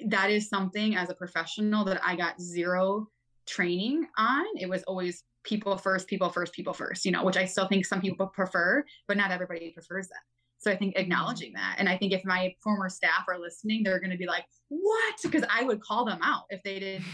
[0.06, 3.08] that is something as a professional that i got zero
[3.48, 4.46] training on.
[4.58, 7.86] It was always people first people first people first you know which i still think
[7.86, 10.20] some people prefer but not everybody prefers that.
[10.58, 11.04] So i think mm-hmm.
[11.04, 11.78] acknowledging that.
[11.80, 15.16] And i think if my former staff are listening they're going to be like what?
[15.24, 17.06] Because i would call them out if they didn't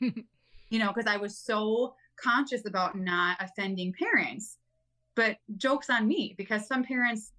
[0.70, 4.56] you know because i was so conscious about not offending parents.
[5.16, 7.32] But jokes on me because some parents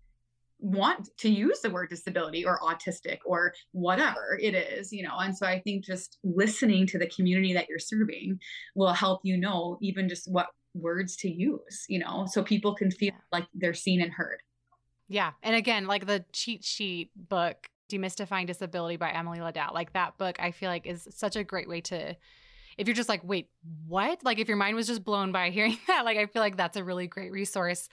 [0.61, 5.17] want to use the word disability or autistic or whatever it is, you know.
[5.17, 8.39] And so I think just listening to the community that you're serving
[8.75, 12.91] will help you know even just what words to use, you know, so people can
[12.91, 14.41] feel like they're seen and heard.
[15.07, 15.31] Yeah.
[15.43, 20.37] And again, like the cheat sheet book, Demystifying Disability by Emily Ladau, like that book,
[20.39, 22.15] I feel like is such a great way to
[22.77, 23.49] if you're just like, wait,
[23.87, 24.23] what?
[24.23, 26.77] Like if your mind was just blown by hearing that, like I feel like that's
[26.77, 27.89] a really great resource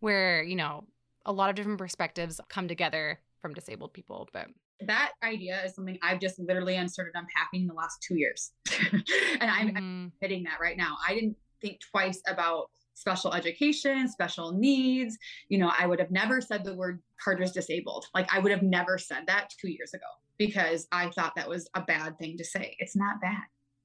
[0.00, 0.84] where, you know,
[1.26, 4.28] a lot of different perspectives come together from disabled people.
[4.32, 4.48] But
[4.86, 8.52] that idea is something I've just literally started unpacking in the last two years.
[8.92, 10.06] and I'm mm-hmm.
[10.16, 10.96] admitting that right now.
[11.06, 15.16] I didn't think twice about special education, special needs.
[15.48, 18.06] You know, I would have never said the word Carter's disabled.
[18.14, 20.06] Like I would have never said that two years ago
[20.38, 22.76] because I thought that was a bad thing to say.
[22.78, 23.42] It's not bad.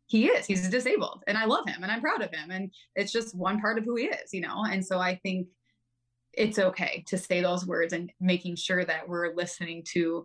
[0.08, 2.50] He is, he's disabled and I love him and I'm proud of him.
[2.50, 4.63] And it's just one part of who he is, you know?
[4.63, 5.47] And so I think
[6.38, 10.23] it's okay to say those words and making sure that we're listening to,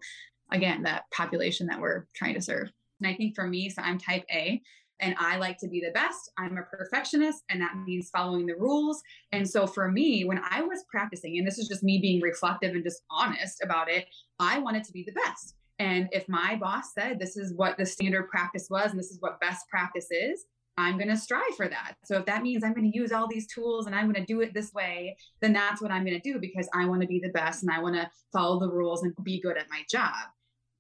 [0.52, 2.70] again, that population that we're trying to serve.
[3.00, 4.60] And I think for me, so I'm type A
[5.00, 6.30] and I like to be the best.
[6.38, 9.02] I'm a perfectionist, and that means following the rules.
[9.32, 12.72] And so for me, when I was practicing, and this is just me being reflective
[12.72, 14.06] and just honest about it,
[14.38, 15.56] I wanted to be the best.
[15.80, 19.20] And if my boss said this is what the standard practice was and this is
[19.20, 20.44] what best practice is,
[20.78, 21.96] I'm going to strive for that.
[22.04, 24.32] So if that means I'm going to use all these tools and I'm going to
[24.32, 27.06] do it this way, then that's what I'm going to do because I want to
[27.06, 29.82] be the best and I want to follow the rules and be good at my
[29.90, 30.14] job.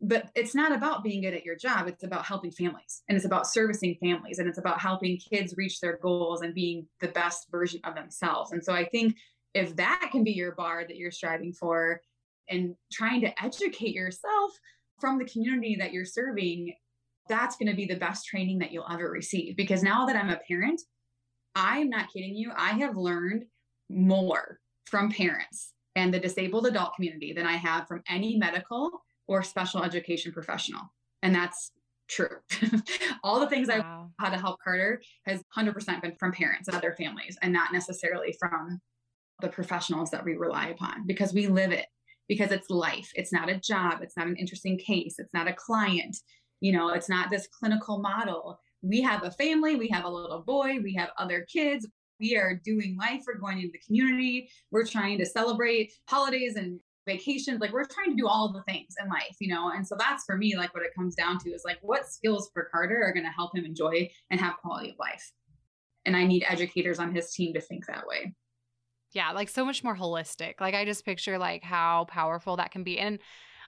[0.00, 1.86] But it's not about being good at your job.
[1.86, 5.80] It's about helping families and it's about servicing families and it's about helping kids reach
[5.80, 8.52] their goals and being the best version of themselves.
[8.52, 9.14] And so i think
[9.54, 12.00] if that can be your bar that you're striving for
[12.48, 14.52] and trying to educate yourself
[15.00, 16.74] from the community that you're serving
[17.28, 20.30] that's going to be the best training that you'll ever receive because now that i'm
[20.30, 20.80] a parent
[21.54, 23.44] i'm not kidding you i have learned
[23.88, 29.42] more from parents and the disabled adult community than i have from any medical or
[29.42, 30.82] special education professional.
[31.22, 31.72] And that's
[32.08, 32.36] true.
[33.24, 34.10] All the things wow.
[34.18, 37.72] I how to help Carter has 100% been from parents and other families and not
[37.72, 38.80] necessarily from
[39.40, 41.86] the professionals that we rely upon because we live it
[42.28, 43.10] because it's life.
[43.14, 46.16] It's not a job, it's not an interesting case, it's not a client.
[46.62, 48.60] You know, it's not this clinical model.
[48.82, 51.86] We have a family, we have a little boy, we have other kids.
[52.20, 53.22] We are doing life.
[53.26, 54.48] We're going into the community.
[54.70, 58.94] We're trying to celebrate holidays and vacations like we're trying to do all the things
[59.02, 61.50] in life you know and so that's for me like what it comes down to
[61.50, 64.90] is like what skills for carter are going to help him enjoy and have quality
[64.90, 65.32] of life
[66.06, 68.32] and i need educators on his team to think that way
[69.12, 72.84] yeah like so much more holistic like i just picture like how powerful that can
[72.84, 73.18] be and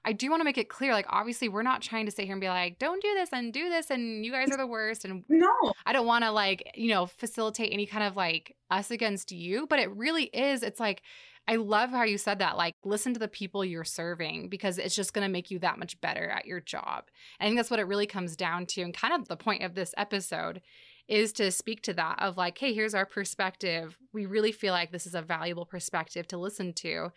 [0.05, 2.35] I do want to make it clear, like, obviously, we're not trying to sit here
[2.35, 5.05] and be like, don't do this and do this, and you guys are the worst.
[5.05, 8.91] And no, I don't want to, like, you know, facilitate any kind of like us
[8.91, 10.63] against you, but it really is.
[10.63, 11.03] It's like,
[11.47, 12.57] I love how you said that.
[12.57, 15.79] Like, listen to the people you're serving because it's just going to make you that
[15.79, 17.05] much better at your job.
[17.39, 18.83] I think that's what it really comes down to.
[18.83, 20.63] And kind of the point of this episode
[21.07, 23.99] is to speak to that of like, hey, here's our perspective.
[24.15, 27.13] We really feel like this is a valuable perspective to listen to.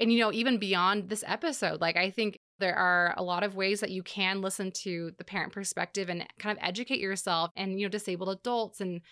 [0.00, 3.54] And, you know, even beyond this episode, like, I think there are a lot of
[3.54, 7.78] ways that you can listen to the parent perspective and kind of educate yourself and,
[7.78, 8.80] you know, disabled adults.
[8.80, 9.02] And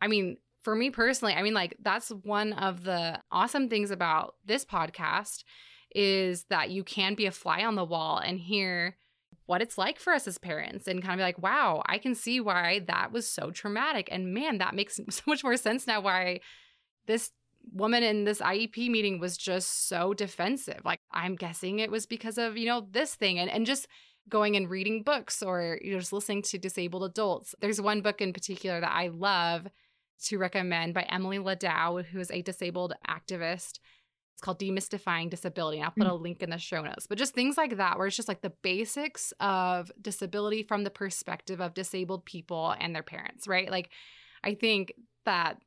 [0.00, 4.36] I mean, for me personally, I mean, like, that's one of the awesome things about
[4.44, 5.44] this podcast
[5.94, 8.96] is that you can be a fly on the wall and hear
[9.46, 12.14] what it's like for us as parents and kind of be like, wow, I can
[12.14, 14.08] see why that was so traumatic.
[14.12, 16.40] And man, that makes so much more sense now why
[17.06, 17.32] this
[17.72, 20.80] woman in this IEP meeting was just so defensive.
[20.84, 23.86] Like, I'm guessing it was because of, you know, this thing and, and just
[24.28, 27.54] going and reading books or you know, just listening to disabled adults.
[27.60, 29.66] There's one book in particular that I love
[30.26, 33.78] to recommend by Emily Ladau, who is a disabled activist.
[34.34, 35.78] It's called Demystifying Disability.
[35.78, 36.10] And I'll put mm.
[36.10, 37.06] a link in the show notes.
[37.06, 40.90] But just things like that, where it's just like the basics of disability from the
[40.90, 43.70] perspective of disabled people and their parents, right?
[43.70, 43.90] Like,
[44.44, 44.92] I think
[45.24, 45.58] that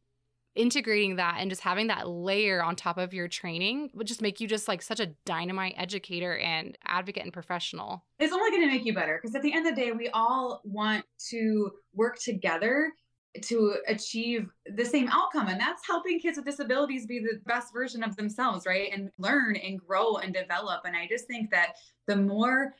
[0.56, 4.40] integrating that and just having that layer on top of your training would just make
[4.40, 8.04] you just like such a dynamite educator and advocate and professional.
[8.20, 10.10] It's only going to make you better because at the end of the day, we
[10.10, 12.92] all want to work together
[13.42, 18.04] to achieve the same outcome and that's helping kids with disabilities be the best version
[18.04, 21.74] of themselves right and learn and grow and develop and i just think that
[22.06, 22.76] the more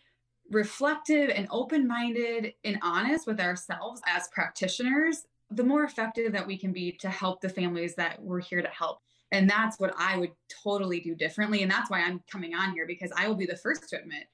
[0.52, 6.72] reflective and open-minded and honest with ourselves as practitioners the more effective that we can
[6.72, 9.00] be to help the families that we're here to help.
[9.32, 10.32] And that's what i would
[10.64, 11.64] totally do differently.
[11.64, 14.26] And that's why i'm coming on here because i will be the first to admit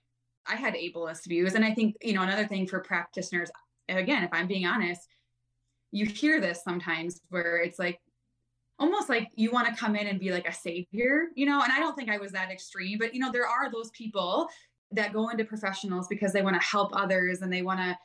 [0.48, 1.56] i had ableist views.
[1.56, 3.50] And i think you know another thing for practitioners
[3.88, 5.08] again if i'm being honest
[5.92, 8.00] you hear this sometimes where it's like
[8.80, 11.72] almost like you want to come in and be like a savior, you know, and
[11.72, 14.48] I don't think I was that extreme, but you know, there are those people
[14.92, 17.98] that go into professionals because they want to help others and they want to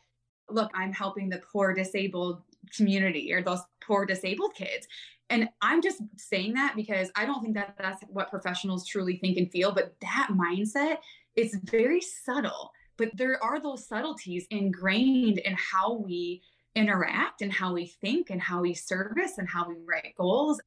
[0.51, 2.43] look, I'm helping the poor disabled
[2.77, 4.87] community or those poor disabled kids.
[5.31, 9.39] And I'm just saying that because I don't think that that's what professionals truly think
[9.39, 10.99] and feel, but that mindset
[11.35, 12.71] is very subtle.
[12.97, 16.43] But there are those subtleties ingrained in how we
[16.75, 20.61] interact and how we think and how we service and how we write goals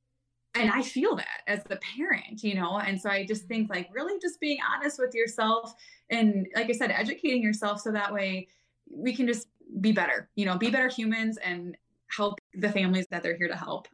[0.56, 3.48] and i feel that as the parent you know and so i just mm-hmm.
[3.50, 5.74] think like really just being honest with yourself
[6.10, 8.48] and like i said educating yourself so that way
[8.90, 9.48] we can just
[9.82, 11.76] be better you know be better humans and
[12.16, 13.88] help the families that they're here to help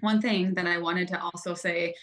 [0.00, 1.94] one thing that I wanted to also say,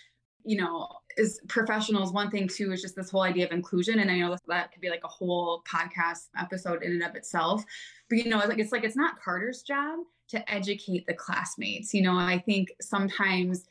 [0.43, 0.87] you know,
[1.17, 2.13] is professionals.
[2.13, 3.99] One thing too is just this whole idea of inclusion.
[3.99, 7.63] And I know that could be like a whole podcast episode in and of itself.
[8.09, 9.99] But you know, like it's like it's not Carter's job
[10.29, 11.93] to educate the classmates.
[11.93, 13.65] You know, I think sometimes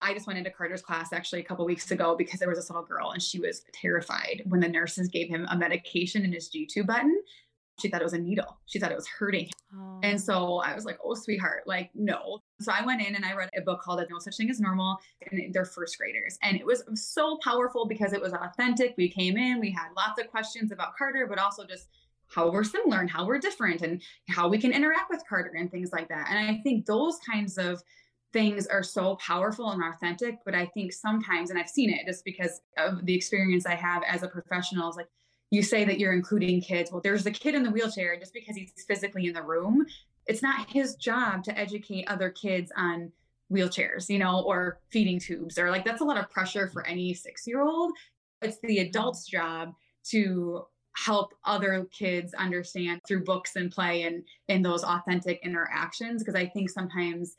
[0.00, 2.70] I just went into Carter's class actually a couple weeks ago because there was this
[2.70, 6.48] little girl and she was terrified when the nurses gave him a medication in his
[6.48, 7.20] G-tube button
[7.82, 8.58] she thought it was a needle.
[8.66, 9.50] She thought it was hurting.
[9.76, 9.98] Oh.
[10.02, 12.38] And so I was like, oh, sweetheart, like, no.
[12.60, 14.98] So I went in and I read a book called No Such Thing as Normal,
[15.30, 16.38] and they're first graders.
[16.42, 18.94] And it was so powerful because it was authentic.
[18.96, 21.88] We came in, we had lots of questions about Carter, but also just
[22.28, 25.70] how we're similar and how we're different and how we can interact with Carter and
[25.70, 26.28] things like that.
[26.30, 27.82] And I think those kinds of
[28.32, 30.38] things are so powerful and authentic.
[30.44, 34.02] But I think sometimes, and I've seen it just because of the experience I have
[34.08, 35.08] as a professional, is like,
[35.52, 36.90] you say that you're including kids.
[36.90, 39.84] Well, there's the kid in the wheelchair, just because he's physically in the room,
[40.26, 43.12] it's not his job to educate other kids on
[43.52, 47.12] wheelchairs, you know, or feeding tubes, or like that's a lot of pressure for any
[47.12, 47.92] six year old.
[48.40, 49.74] It's the adult's job
[50.04, 50.64] to
[50.96, 56.44] help other kids understand through books and play and in those authentic interactions because i
[56.44, 57.36] think sometimes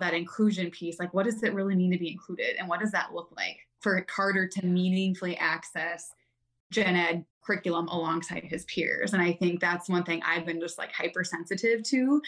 [0.00, 2.92] that inclusion piece like what does it really mean to be included and what does
[2.92, 6.12] that look like for carter to meaningfully access
[6.72, 9.12] gen ed curriculum alongside his peers.
[9.12, 12.22] And I think that's one thing I've been just like hypersensitive to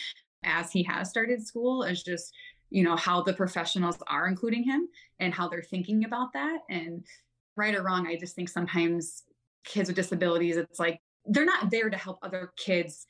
[0.45, 2.35] as he has started school is just,
[2.71, 4.89] you know, how the professionals are including him
[5.21, 6.61] and how they're thinking about that.
[6.69, 7.05] And
[7.57, 9.23] right or wrong, I just think sometimes
[9.65, 13.07] kids with disabilities, it's like they're not there to help other kids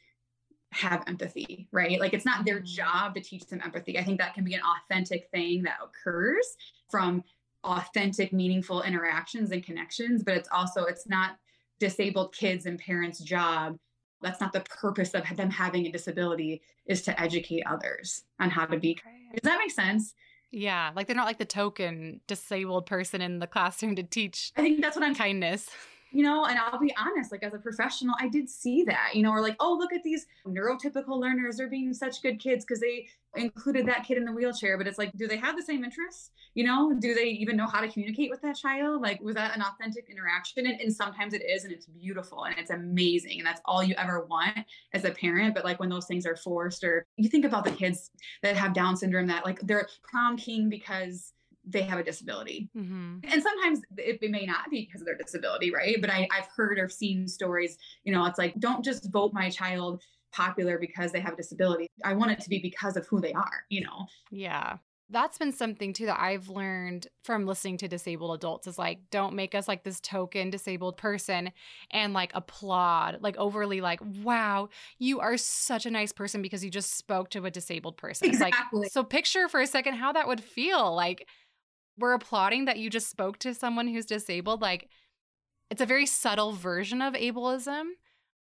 [0.73, 2.01] have empathy, right?
[2.01, 2.65] Like it's not their mm-hmm.
[2.65, 3.99] job to teach them empathy.
[3.99, 6.47] I think that can be an authentic thing that occurs
[6.91, 7.23] from
[7.65, 11.37] authentic meaningful interactions and connections but it's also it's not
[11.83, 13.77] disabled kids and parents job.
[14.23, 18.67] That's not the purpose of them having a disability is to educate others on how
[18.67, 20.15] to be does that make sense?
[20.53, 24.61] Yeah like they're not like the token disabled person in the classroom to teach i
[24.61, 25.71] think that's what i'm kindness
[26.13, 29.23] you know and i'll be honest like as a professional i did see that you
[29.23, 32.81] know or like oh look at these neurotypical learners they're being such good kids because
[32.81, 33.07] they
[33.37, 36.31] included that kid in the wheelchair but it's like do they have the same interests?
[36.55, 39.01] You know do they even know how to communicate with that child?
[39.01, 40.67] Like was that an authentic interaction?
[40.67, 43.95] And, and sometimes it is and it's beautiful and it's amazing and that's all you
[43.97, 44.59] ever want
[44.93, 47.71] as a parent but like when those things are forced or you think about the
[47.71, 48.11] kids
[48.43, 51.33] that have down syndrome that like they're prom king because
[51.65, 52.69] they have a disability.
[52.77, 53.19] Mm-hmm.
[53.25, 55.97] And sometimes it, it, may not be because of their disability, right?
[56.01, 59.49] But I, I've heard or seen stories, you know, it's like, don't just vote my
[59.49, 60.03] child
[60.33, 61.87] popular because they have a disability.
[62.05, 64.07] I want it to be because of who they are, you know?
[64.31, 64.79] Yeah.
[65.11, 69.35] That's been something too that I've learned from listening to disabled adults is like, don't
[69.35, 71.53] make us like this token disabled person
[71.91, 76.71] and like applaud, like overly like, wow, you are such a nice person because you
[76.71, 78.27] just spoke to a disabled person.
[78.29, 78.57] Exactly.
[78.57, 80.95] It's like, so picture for a second how that would feel.
[80.95, 81.29] Like,
[81.99, 84.89] we're applauding that you just spoke to someone who's disabled like
[85.71, 87.91] it's a very subtle version of ableism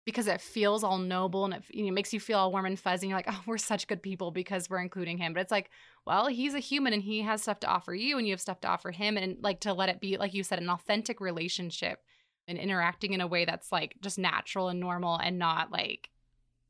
[0.05, 2.79] because it feels all noble and it you know, makes you feel all warm and
[2.79, 3.05] fuzzy.
[3.05, 5.33] And you're like, oh, we're such good people because we're including him.
[5.33, 5.69] But it's like,
[6.05, 8.61] well, he's a human and he has stuff to offer you and you have stuff
[8.61, 9.17] to offer him.
[9.17, 11.99] And like to let it be, like you said, an authentic relationship
[12.47, 16.09] and interacting in a way that's like just natural and normal and not like,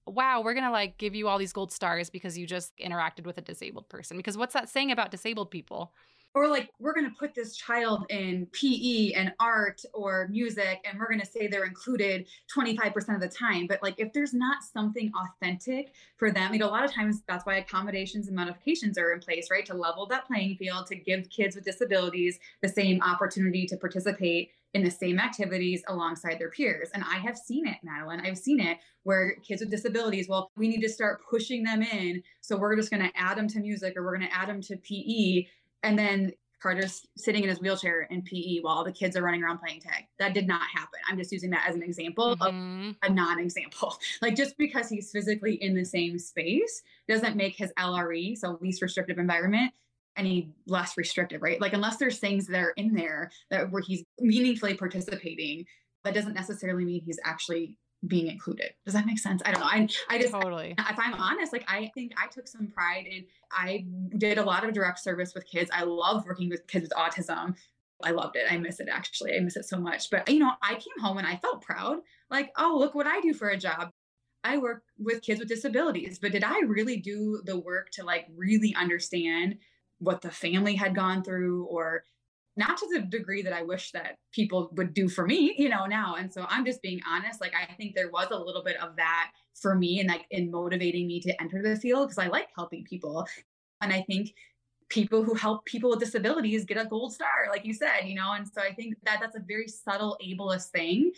[0.05, 3.25] wow, we're going to like give you all these gold stars because you just interacted
[3.25, 4.17] with a disabled person.
[4.17, 5.93] Because what's that saying about disabled people?
[6.35, 10.99] Or like we're going to put this child in PE and art or music and
[10.99, 14.63] we're going to say they're included 25% of the time but like if there's not
[14.63, 18.97] something authentic for them you know a lot of times that's why accommodations and modifications
[18.97, 22.69] are in place right to level that playing field to give kids with disabilities the
[22.69, 26.89] same opportunity to participate in the same activities alongside their peers.
[26.93, 28.21] And I have seen it, Madeline.
[28.21, 32.21] I've seen it where kids with disabilities, well, we need to start pushing them in.
[32.41, 34.61] So we're just going to add them to music or we're going to add them
[34.61, 35.47] to PE
[35.83, 39.43] and then Carter's sitting in his wheelchair in PE while all the kids are running
[39.43, 40.05] around playing tag.
[40.19, 40.99] That did not happen.
[41.07, 42.89] I'm just using that as an example mm-hmm.
[42.89, 43.97] of a non example.
[44.21, 48.81] Like just because he's physically in the same space doesn't make his LRE, so least
[48.81, 49.71] restrictive environment,
[50.17, 51.61] any less restrictive, right?
[51.61, 55.65] Like unless there's things that are in there that where he's meaningfully participating,
[56.03, 57.77] that doesn't necessarily mean he's actually
[58.07, 58.71] being included.
[58.85, 59.41] Does that make sense?
[59.45, 59.67] I don't know.
[59.67, 60.75] I I just totally.
[60.77, 63.25] If I'm honest, like I think I took some pride in.
[63.51, 63.85] I
[64.17, 65.69] did a lot of direct service with kids.
[65.73, 67.55] I love working with kids with autism.
[68.03, 68.45] I loved it.
[68.49, 69.35] I miss it actually.
[69.35, 70.09] I miss it so much.
[70.09, 71.97] But you know, I came home and I felt proud.
[72.29, 73.91] Like, oh, look what I do for a job.
[74.43, 78.27] I work with kids with disabilities, but did I really do the work to like
[78.35, 79.57] really understand
[79.97, 82.03] what the family had gone through or
[82.59, 85.85] not to the degree that I wish that people would do for me, you know,
[85.85, 86.15] now.
[86.15, 87.39] And so I'm just being honest.
[87.39, 90.51] Like, I think there was a little bit of that for me and like in
[90.51, 93.25] motivating me to enter the field because I like helping people.
[93.81, 94.33] And I think
[94.89, 98.33] people who help people with disabilities get a gold star, like you said, you know?
[98.33, 101.13] And so I think that that's a very subtle ableist thing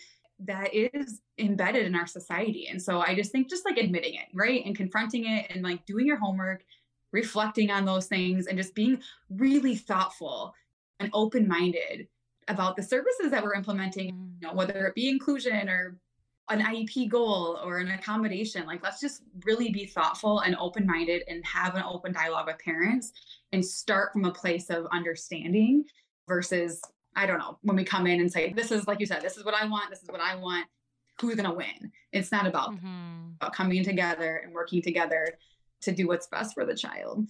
[0.46, 2.68] that is embedded in our society.
[2.68, 4.64] And so I just think just like admitting it, right?
[4.64, 6.64] And confronting it and like doing your homework,
[7.12, 10.54] reflecting on those things and just being really thoughtful
[11.02, 12.08] and open minded
[12.48, 14.32] about the services that we're implementing, mm.
[14.42, 15.98] you know, whether it be inclusion or
[16.50, 18.66] an IEP goal or an accommodation.
[18.66, 22.60] Like, let's just really be thoughtful and open minded and have an open dialogue with
[22.60, 23.12] parents
[23.54, 25.86] and start from a place of understanding
[26.28, 26.82] versus,
[27.16, 29.38] I don't know, when we come in and say, this is, like you said, this
[29.38, 30.66] is what I want, this is what I want,
[31.22, 31.92] who's going to win?
[32.12, 33.34] It's not about, mm-hmm.
[33.40, 35.38] about coming together and working together
[35.82, 37.30] to do what's best for the child.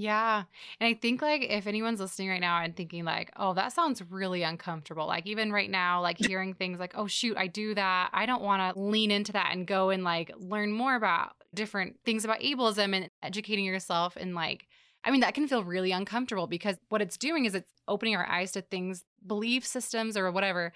[0.00, 0.44] Yeah.
[0.80, 4.00] And I think like if anyone's listening right now and thinking like, "Oh, that sounds
[4.10, 8.10] really uncomfortable." Like even right now like hearing things like, "Oh shoot, I do that.
[8.12, 11.96] I don't want to lean into that and go and like learn more about different
[12.04, 14.68] things about ableism and educating yourself and like
[15.04, 18.28] I mean, that can feel really uncomfortable because what it's doing is it's opening our
[18.28, 20.72] eyes to things, belief systems or whatever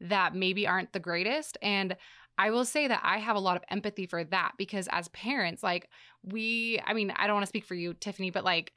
[0.00, 1.96] that maybe aren't the greatest and
[2.36, 5.62] I will say that I have a lot of empathy for that because as parents,
[5.62, 5.88] like
[6.22, 8.72] we, I mean, I don't want to speak for you, Tiffany, but like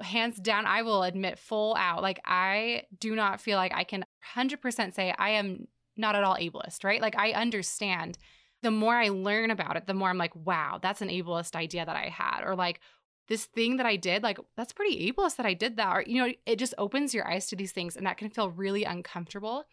[0.00, 4.04] hands down, I will admit full out, like I do not feel like I can
[4.36, 7.00] 100% say I am not at all ableist, right?
[7.00, 8.18] Like I understand.
[8.62, 11.84] The more I learn about it, the more I'm like, wow, that's an ableist idea
[11.84, 12.42] that I had.
[12.44, 12.80] Or like,
[13.28, 15.96] this thing that I did, like, that's pretty ableist that I did that.
[15.96, 18.50] Or, you know, it just opens your eyes to these things and that can feel
[18.50, 19.64] really uncomfortable.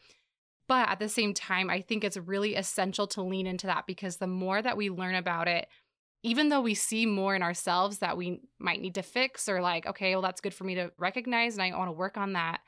[0.69, 4.17] But at the same time, I think it's really essential to lean into that because
[4.17, 5.67] the more that we learn about it,
[6.21, 9.87] even though we see more in ourselves that we might need to fix or like,
[9.87, 12.59] okay, well, that's good for me to recognize and I want to work on that,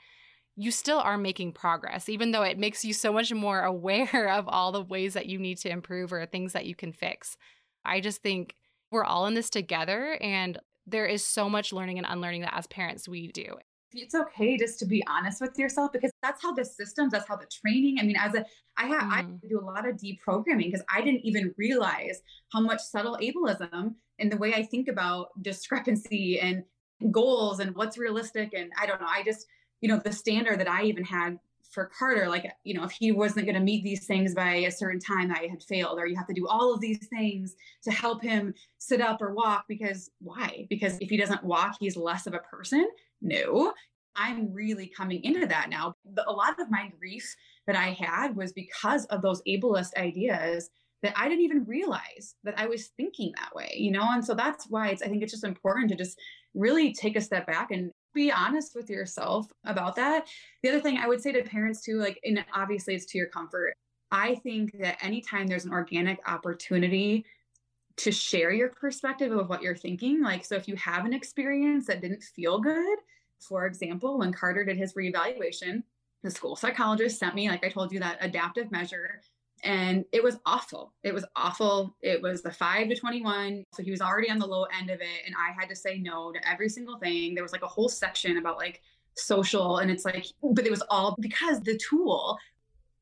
[0.56, 4.47] you still are making progress, even though it makes you so much more aware of
[4.47, 7.38] all the ways that you need to improve or things that you can fix.
[7.86, 8.56] I just think
[8.89, 12.66] we're all in this together and there is so much learning and unlearning that as
[12.66, 13.58] parents we do
[13.93, 17.35] it's okay just to be honest with yourself because that's how the systems that's how
[17.35, 18.45] the training i mean as a
[18.77, 19.11] i have mm.
[19.11, 19.47] i mm-hmm.
[19.47, 22.21] do a lot of deprogramming because i didn't even realize
[22.51, 26.63] how much subtle ableism in the way i think about discrepancy and
[27.11, 29.45] goals and what's realistic and i don't know i just
[29.81, 31.37] you know the standard that i even had
[31.71, 34.71] for Carter, like, you know, if he wasn't going to meet these things by a
[34.71, 37.91] certain time, I had failed, or you have to do all of these things to
[37.91, 40.67] help him sit up or walk because why?
[40.69, 42.87] Because if he doesn't walk, he's less of a person.
[43.22, 43.74] No,
[44.15, 45.93] I'm really coming into that now.
[46.28, 47.36] A lot of my grief
[47.67, 50.69] that I had was because of those ableist ideas
[51.03, 54.07] that I didn't even realize that I was thinking that way, you know?
[54.11, 56.19] And so that's why it's, I think it's just important to just
[56.53, 60.28] really take a step back and be honest with yourself about that.
[60.61, 63.28] The other thing I would say to parents too, like, and obviously it's to your
[63.28, 63.74] comfort.
[64.11, 67.26] I think that anytime there's an organic opportunity
[67.97, 71.87] to share your perspective of what you're thinking, like, so if you have an experience
[71.87, 72.99] that didn't feel good,
[73.39, 75.83] for example, when Carter did his reevaluation,
[76.23, 79.21] the school psychologist sent me, like I told you, that adaptive measure
[79.63, 80.93] and it was awful.
[81.03, 81.95] It was awful.
[82.01, 83.63] It was the five to 21.
[83.73, 85.21] So he was already on the low end of it.
[85.25, 87.35] And I had to say no to every single thing.
[87.35, 88.81] There was like a whole section about like
[89.15, 92.37] social, and it's like, but it was all because the tool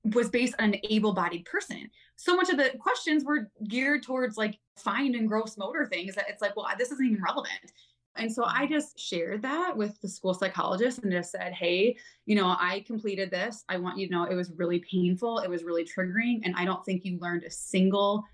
[0.03, 1.89] was based on an able bodied person.
[2.15, 6.29] So much of the questions were geared towards like fine and gross motor things that
[6.29, 7.73] it's like, well, this isn't even relevant.
[8.15, 11.95] And so I just shared that with the school psychologist and just said, hey,
[12.25, 13.63] you know, I completed this.
[13.69, 15.39] I want you to know it was really painful.
[15.39, 16.41] It was really triggering.
[16.43, 18.25] And I don't think you learned a single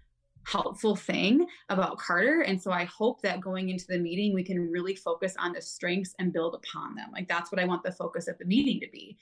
[0.44, 2.42] helpful thing about Carter.
[2.42, 5.62] And so I hope that going into the meeting, we can really focus on the
[5.62, 7.10] strengths and build upon them.
[7.12, 9.18] Like that's what I want the focus of the meeting to be.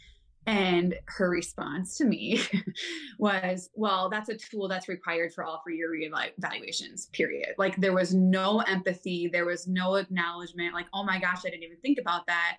[0.46, 2.42] And her response to me
[3.18, 7.56] was, well, that's a tool that's required for all three year evaluations, period.
[7.58, 11.64] Like there was no empathy, there was no acknowledgement, like, oh my gosh, I didn't
[11.64, 12.58] even think about that.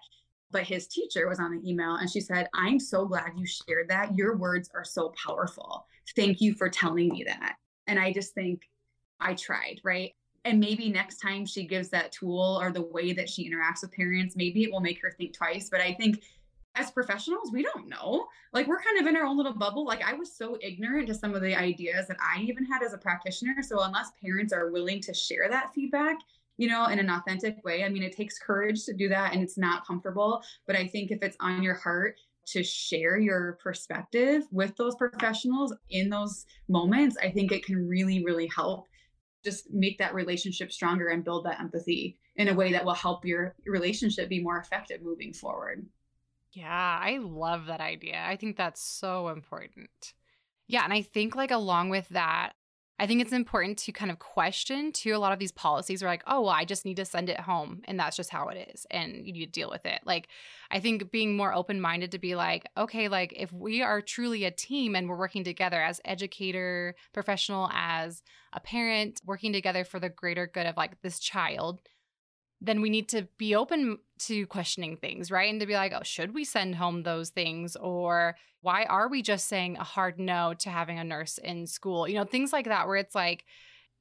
[0.51, 3.89] But his teacher was on the email and she said, I'm so glad you shared
[3.89, 4.17] that.
[4.17, 5.87] Your words are so powerful.
[6.17, 7.57] Thank you for telling me that.
[7.87, 8.63] And I just think
[9.21, 10.13] I tried, right?
[10.45, 13.93] And maybe next time she gives that tool or the way that she interacts with
[13.93, 15.69] parents, maybe it will make her think twice.
[15.71, 16.23] But I think
[16.77, 18.27] as professionals, we don't know.
[18.53, 19.85] Like we're kind of in our own little bubble.
[19.85, 22.93] Like I was so ignorant to some of the ideas that I even had as
[22.93, 23.63] a practitioner.
[23.63, 26.17] So unless parents are willing to share that feedback,
[26.57, 29.43] you know, in an authentic way, I mean, it takes courage to do that and
[29.43, 30.43] it's not comfortable.
[30.67, 32.17] But I think if it's on your heart
[32.47, 38.25] to share your perspective with those professionals in those moments, I think it can really,
[38.25, 38.87] really help
[39.45, 43.25] just make that relationship stronger and build that empathy in a way that will help
[43.25, 45.87] your relationship be more effective moving forward.
[46.55, 48.23] Yeah, I love that idea.
[48.25, 50.15] I think that's so important.
[50.69, 52.53] Yeah, and I think like along with that,
[53.01, 56.07] I think it's important to kind of question to a lot of these policies are
[56.07, 58.69] like, oh, well, I just need to send it home and that's just how it
[58.73, 58.87] is.
[58.89, 60.01] And you need to deal with it.
[60.07, 60.29] Like,
[60.71, 64.45] I think being more open minded to be like, okay, like if we are truly
[64.45, 69.99] a team and we're working together as educator, professional, as a parent, working together for
[69.99, 71.81] the greater good of like this child,
[72.61, 75.51] then we need to be open to questioning things, right?
[75.51, 77.77] And to be like, oh, should we send home those things?
[77.77, 82.09] Or why are we just saying a hard no to having a nurse in school?
[82.09, 83.45] You know, things like that, where it's like,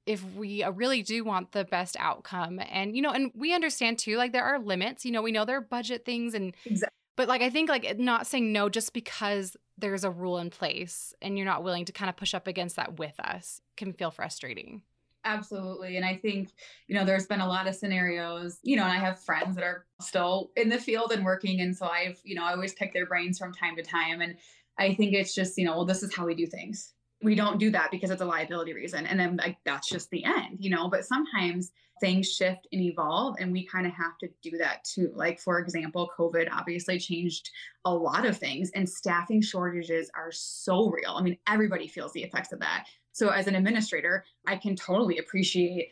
[0.06, 3.98] if we uh, really do want the best outcome and you know and we understand
[3.98, 6.94] too like there are limits you know we know there are budget things and exactly.
[7.16, 11.14] but like i think like not saying no just because there's a rule in place
[11.22, 14.12] and you're not willing to kind of push up against that with us can feel
[14.12, 14.82] frustrating
[15.26, 15.96] Absolutely.
[15.96, 16.50] And I think,
[16.88, 19.64] you know, there's been a lot of scenarios, you know, and I have friends that
[19.64, 21.62] are still in the field and working.
[21.62, 24.22] And so I've, you know, I always pick their brains from time to time.
[24.22, 24.36] And
[24.78, 26.94] I think it's just, you know, well, this is how we do things.
[27.24, 29.06] We don't do that because it's a liability reason.
[29.06, 31.72] And then like that's just the end, you know, but sometimes
[32.02, 35.12] things shift and evolve and we kind of have to do that too.
[35.16, 37.50] Like for example, COVID obviously changed
[37.86, 41.16] a lot of things and staffing shortages are so real.
[41.16, 45.20] I mean, everybody feels the effects of that so as an administrator, I can totally
[45.20, 45.90] appreciate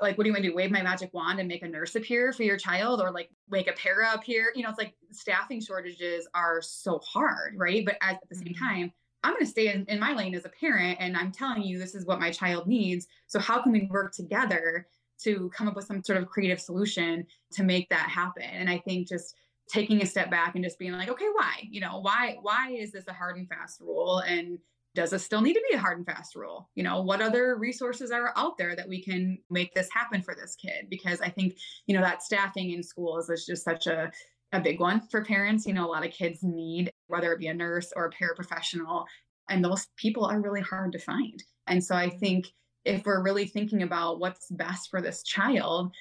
[0.00, 1.94] like what do you want to do wave my magic wand and make a nurse
[1.94, 5.60] appear for your child or like make a para appear you know it's like staffing
[5.60, 8.66] shortages are so hard right but at the same mm-hmm.
[8.66, 8.92] time
[9.22, 11.78] i'm going to stay in, in my lane as a parent and i'm telling you
[11.78, 14.86] this is what my child needs so how can we work together
[15.22, 18.78] to come up with some sort of creative solution to make that happen and i
[18.78, 19.34] think just
[19.68, 22.92] taking a step back and just being like okay why you know why why is
[22.92, 24.58] this a hard and fast rule and
[24.94, 26.68] does it still need to be a hard and fast rule?
[26.74, 30.34] You know, what other resources are out there that we can make this happen for
[30.34, 30.88] this kid?
[30.90, 31.56] Because I think,
[31.86, 34.12] you know, that staffing in schools is just such a,
[34.52, 35.66] a big one for parents.
[35.66, 39.06] You know, a lot of kids need, whether it be a nurse or a paraprofessional,
[39.48, 41.42] and those people are really hard to find.
[41.66, 42.46] And so I think
[42.84, 45.92] if we're really thinking about what's best for this child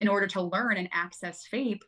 [0.00, 1.82] in order to learn and access FAPE,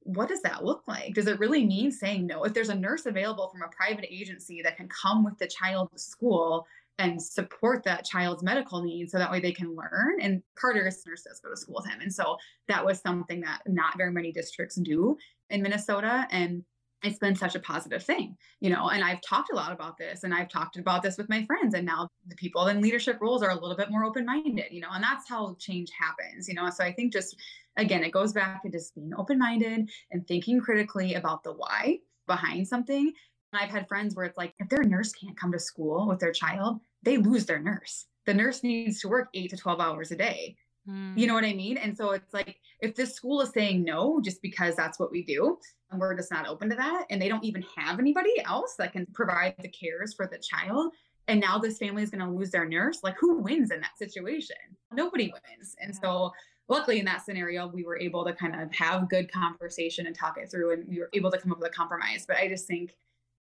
[0.00, 1.14] what does that look like?
[1.14, 2.44] Does it really mean saying no?
[2.44, 5.90] If there's a nurse available from a private agency that can come with the child
[5.92, 6.66] to school
[6.98, 10.20] and support that child's medical needs so that way they can learn.
[10.20, 12.00] And Carter's nurses go to school with him.
[12.00, 12.36] And so
[12.68, 15.16] that was something that not very many districts do
[15.50, 16.26] in Minnesota.
[16.30, 16.64] And
[17.04, 18.88] it's been such a positive thing, you know.
[18.88, 21.74] And I've talked a lot about this, and I've talked about this with my friends,
[21.74, 24.80] and now the people in leadership roles are a little bit more open minded, you
[24.80, 26.70] know, and that's how change happens, you know.
[26.70, 27.36] So I think just
[27.76, 31.98] again, it goes back to just being open minded and thinking critically about the why
[32.26, 33.12] behind something.
[33.56, 36.32] I've had friends where it's like, if their nurse can't come to school with their
[36.32, 38.06] child, they lose their nurse.
[38.26, 40.56] The nurse needs to work eight to 12 hours a day.
[40.88, 41.16] Mm.
[41.16, 41.76] You know what I mean?
[41.76, 45.24] And so it's like, if this school is saying no, just because that's what we
[45.24, 45.58] do,
[45.90, 48.92] and we're just not open to that, and they don't even have anybody else that
[48.92, 50.92] can provide the cares for the child,
[51.28, 53.96] and now this family is going to lose their nurse, like who wins in that
[53.98, 54.56] situation?
[54.92, 55.74] Nobody wins.
[55.80, 56.32] And so,
[56.68, 60.38] luckily in that scenario we were able to kind of have good conversation and talk
[60.38, 62.66] it through and we were able to come up with a compromise but i just
[62.66, 62.94] think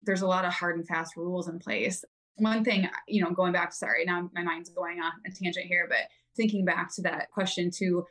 [0.03, 2.03] there's a lot of hard and fast rules in place
[2.35, 5.87] one thing you know going back sorry now my mind's going on a tangent here
[5.89, 8.05] but thinking back to that question too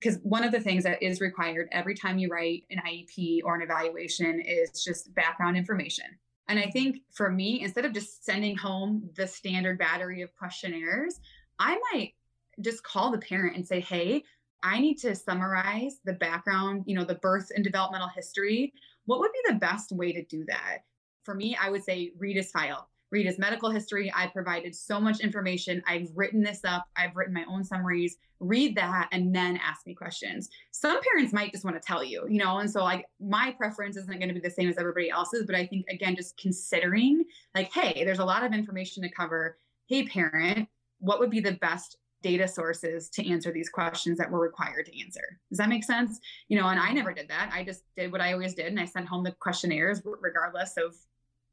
[0.00, 3.54] because one of the things that is required every time you write an iep or
[3.54, 6.06] an evaluation is just background information
[6.48, 11.20] and i think for me instead of just sending home the standard battery of questionnaires
[11.58, 12.12] i might
[12.60, 14.22] just call the parent and say hey
[14.62, 18.72] I need to summarize the background, you know, the birth and developmental history.
[19.06, 20.80] What would be the best way to do that?
[21.24, 24.12] For me, I would say read his file, read his medical history.
[24.14, 25.82] I provided so much information.
[25.86, 28.16] I've written this up, I've written my own summaries.
[28.38, 30.48] Read that and then ask me questions.
[30.70, 33.96] Some parents might just want to tell you, you know, and so like my preference
[33.96, 37.24] isn't going to be the same as everybody else's, but I think again, just considering
[37.54, 39.58] like, hey, there's a lot of information to cover.
[39.86, 40.68] Hey, parent,
[41.00, 45.00] what would be the best data sources to answer these questions that we're required to
[45.00, 45.38] answer.
[45.48, 46.18] Does that make sense?
[46.48, 47.50] You know, and I never did that.
[47.52, 50.94] I just did what I always did and I sent home the questionnaires regardless of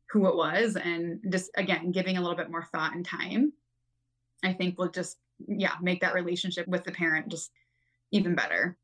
[0.09, 3.53] who it was and just again giving a little bit more thought and time.
[4.43, 7.51] I think will just yeah, make that relationship with the parent just
[8.11, 8.77] even better.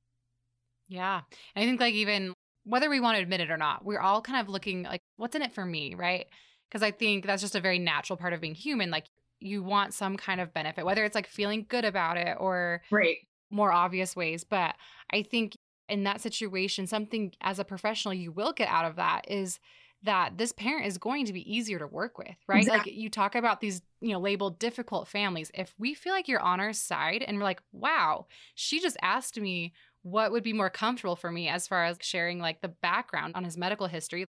[0.88, 1.21] Yeah.
[1.55, 2.34] I think like even
[2.65, 5.36] whether we want to admit it or not, we're all kind of looking like what's
[5.36, 6.25] in it for me, right?
[6.69, 8.89] Because I think that's just a very natural part of being human.
[8.89, 9.07] Like
[9.44, 13.18] you want some kind of benefit, whether it's like feeling good about it or right.
[13.52, 14.44] more obvious ways.
[14.44, 14.76] But
[15.12, 15.58] I think
[15.89, 19.60] in that situation, something as a professional you will get out of that is
[20.04, 22.64] that this parent is going to be easier to work with, right?
[22.64, 22.91] Exactly.
[22.91, 25.50] Like you talk about these, you know, labeled difficult families.
[25.54, 29.39] If we feel like you're on our side and we're like, wow, she just asked
[29.39, 33.36] me what would be more comfortable for me as far as sharing like the background
[33.36, 34.26] on his medical history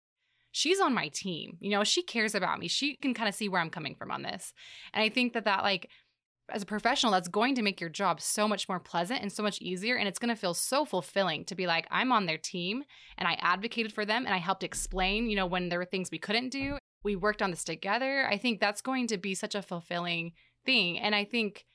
[0.51, 1.57] she's on my team.
[1.59, 2.67] You know, she cares about me.
[2.67, 4.53] She can kind of see where I'm coming from on this.
[4.93, 5.89] And I think that that like
[6.53, 9.43] as a professional, that's going to make your job so much more pleasant and so
[9.43, 9.95] much easier.
[9.95, 12.83] And it's going to feel so fulfilling to be like, I'm on their team
[13.17, 16.09] and I advocated for them and I helped explain, you know, when there were things
[16.11, 16.77] we couldn't do.
[17.03, 18.27] We worked on this together.
[18.29, 20.33] I think that's going to be such a fulfilling
[20.65, 20.99] thing.
[20.99, 21.65] And I think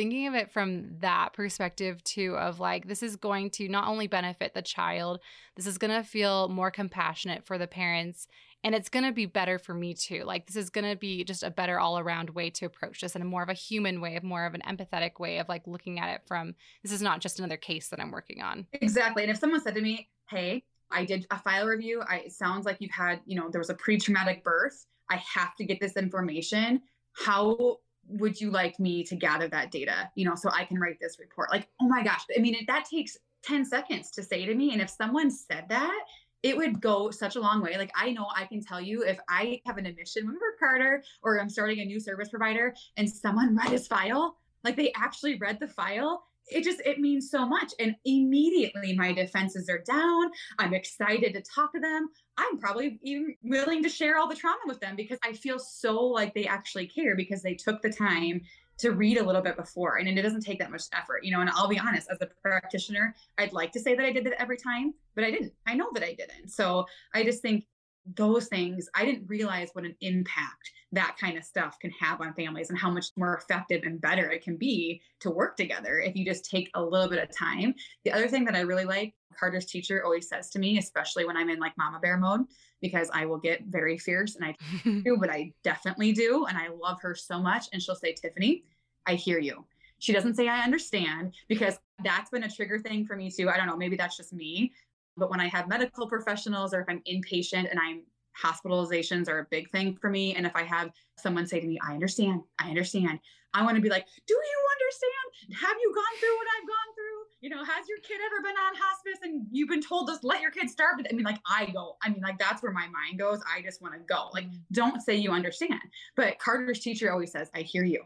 [0.00, 4.06] thinking of it from that perspective too of like this is going to not only
[4.06, 5.20] benefit the child
[5.56, 8.26] this is going to feel more compassionate for the parents
[8.64, 10.22] and it's going to be better for me too.
[10.24, 13.14] Like this is going to be just a better all around way to approach this
[13.14, 15.66] and a more of a human way of more of an empathetic way of like
[15.66, 18.66] looking at it from this is not just another case that i'm working on.
[18.72, 22.32] Exactly and if someone said to me hey i did a file review I, it
[22.32, 25.80] sounds like you've had you know there was a pre-traumatic birth i have to get
[25.80, 26.82] this information
[27.12, 27.78] how
[28.12, 31.18] would you like me to gather that data you know so i can write this
[31.18, 34.72] report like oh my gosh i mean that takes 10 seconds to say to me
[34.72, 36.04] and if someone said that
[36.42, 37.76] it would go such a long way.
[37.76, 41.40] Like I know I can tell you if I have an admission with Carter or
[41.40, 45.60] I'm starting a new service provider and someone read his file, like they actually read
[45.60, 47.72] the file, it just it means so much.
[47.78, 50.30] And immediately my defenses are down.
[50.58, 52.08] I'm excited to talk to them.
[52.36, 56.00] I'm probably even willing to share all the trauma with them because I feel so
[56.00, 58.42] like they actually care because they took the time
[58.78, 61.40] to read a little bit before and it doesn't take that much effort you know
[61.40, 64.40] and i'll be honest as a practitioner i'd like to say that i did that
[64.40, 67.66] every time but i didn't i know that i didn't so i just think
[68.14, 72.34] those things i didn't realize what an impact that kind of stuff can have on
[72.34, 76.16] families and how much more effective and better it can be to work together if
[76.16, 77.74] you just take a little bit of time
[78.04, 81.36] the other thing that i really like carter's teacher always says to me especially when
[81.36, 82.44] i'm in like mama bear mode
[82.80, 86.46] because I will get very fierce and I do, but I definitely do.
[86.48, 87.66] And I love her so much.
[87.72, 88.64] And she'll say, Tiffany,
[89.06, 89.64] I hear you.
[89.98, 93.50] She doesn't say I understand because that's been a trigger thing for me too.
[93.50, 94.72] I don't know, maybe that's just me.
[95.16, 98.02] But when I have medical professionals or if I'm inpatient and I'm
[98.38, 100.34] hospitalizations are a big thing for me.
[100.34, 103.20] And if I have someone say to me, I understand, I understand,
[103.52, 105.60] I want to be like, Do you understand?
[105.60, 107.10] Have you gone through what I've gone through?
[107.40, 110.40] You know, has your kid ever been on hospice and you've been told just let
[110.40, 111.00] your kid starve?
[111.08, 113.40] I mean, like, I go, I mean, like, that's where my mind goes.
[113.52, 114.28] I just want to go.
[114.32, 114.60] Like, mm.
[114.72, 115.80] don't say you understand.
[116.16, 118.02] But Carter's teacher always says, I hear you.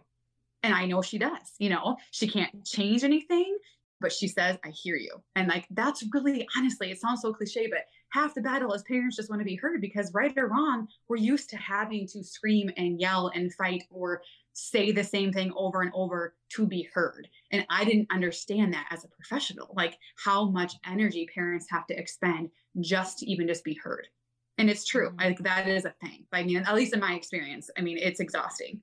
[0.62, 1.52] And I know she does.
[1.58, 3.58] You know, she can't change anything,
[4.00, 5.22] but she says, I hear you.
[5.36, 7.84] And like, that's really honestly, it sounds so cliche, but
[8.14, 11.16] half the battle is parents just want to be heard because right or wrong, we're
[11.16, 15.82] used to having to scream and yell and fight or say the same thing over
[15.82, 17.26] and over to be heard.
[17.50, 21.98] And I didn't understand that as a professional, like how much energy parents have to
[21.98, 22.50] expend
[22.80, 24.06] just to even just be heard.
[24.58, 25.08] And it's true.
[25.08, 25.20] Mm-hmm.
[25.20, 26.24] Like that is a thing.
[26.32, 28.80] I mean, at least in my experience, I mean, it's exhausting.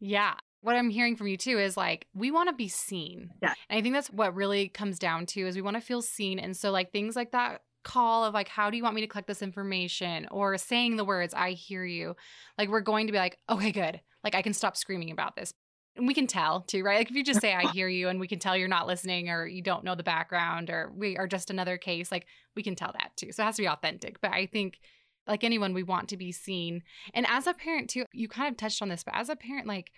[0.00, 3.30] Yeah what I'm hearing from you too is like we want to be seen.
[3.40, 3.54] Yeah.
[3.70, 6.40] And I think that's what really comes down to is we want to feel seen.
[6.40, 9.06] And so like things like that call of like how do you want me to
[9.06, 12.16] collect this information or saying the words I hear you.
[12.56, 14.00] Like we're going to be like, "Okay, good.
[14.24, 15.54] Like I can stop screaming about this."
[15.96, 16.98] And we can tell too, right?
[16.98, 19.30] Like if you just say I hear you and we can tell you're not listening
[19.30, 22.76] or you don't know the background or we are just another case, like we can
[22.76, 23.32] tell that too.
[23.32, 24.20] So it has to be authentic.
[24.20, 24.78] But I think
[25.26, 26.82] like anyone we want to be seen.
[27.14, 29.66] And as a parent too, you kind of touched on this, but as a parent
[29.66, 29.90] like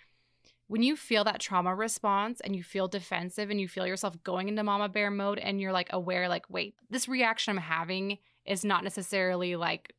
[0.70, 4.48] when you feel that trauma response and you feel defensive and you feel yourself going
[4.48, 8.64] into mama bear mode and you're like aware like wait this reaction i'm having is
[8.64, 9.94] not necessarily like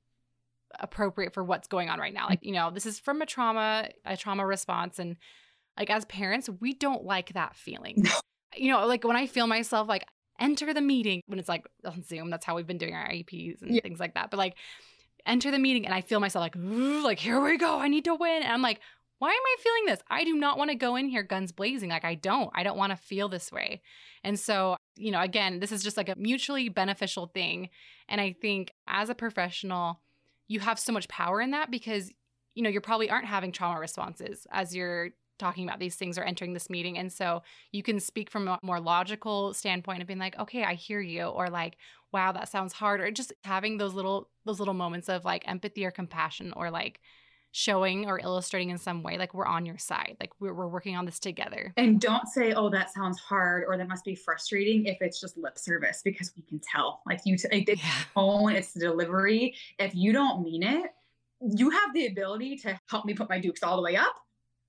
[0.80, 2.26] appropriate for what's going on right now.
[2.26, 2.30] Mm.
[2.30, 5.18] Like you know this is from a trauma a trauma response and
[5.78, 8.06] like as parents we don't like that feeling.
[8.58, 10.06] You know like when i feel myself like
[10.38, 13.62] enter the meeting when it's like on zoom that's how we've been doing our IEPs
[13.62, 13.82] and yeah.
[13.82, 14.56] things like that but like
[15.26, 18.14] enter the meeting and i feel myself like like here we go i need to
[18.14, 18.44] win.
[18.44, 18.82] And i'm like
[19.22, 20.00] why am I feeling this?
[20.10, 21.92] I do not want to go in here guns blazing.
[21.92, 22.50] Like, I don't.
[22.56, 23.84] I don't want to feel this way.
[24.24, 27.70] And so, you know, again, this is just like a mutually beneficial thing.
[28.10, 30.02] And I think as a professional,
[30.48, 32.12] you have so much power in that because,
[32.56, 36.24] you know, you probably aren't having trauma responses as you're talking about these things or
[36.24, 36.98] entering this meeting.
[36.98, 40.74] And so you can speak from a more logical standpoint of being like, okay, I
[40.74, 41.78] hear you, or like,
[42.12, 45.86] wow, that sounds hard, or just having those little those little moments of like empathy
[45.86, 47.00] or compassion or like
[47.52, 50.96] showing or illustrating in some way like we're on your side like we're, we're working
[50.96, 51.74] on this together.
[51.78, 55.38] And don't say oh that sounds hard or that must be frustrating if it's just
[55.38, 57.02] lip service because we can tell.
[57.06, 57.92] Like you t- it's yeah.
[58.14, 59.56] tone it's the delivery.
[59.80, 60.92] If you don't mean it
[61.42, 64.16] you have the ability to help me put my dukes all the way up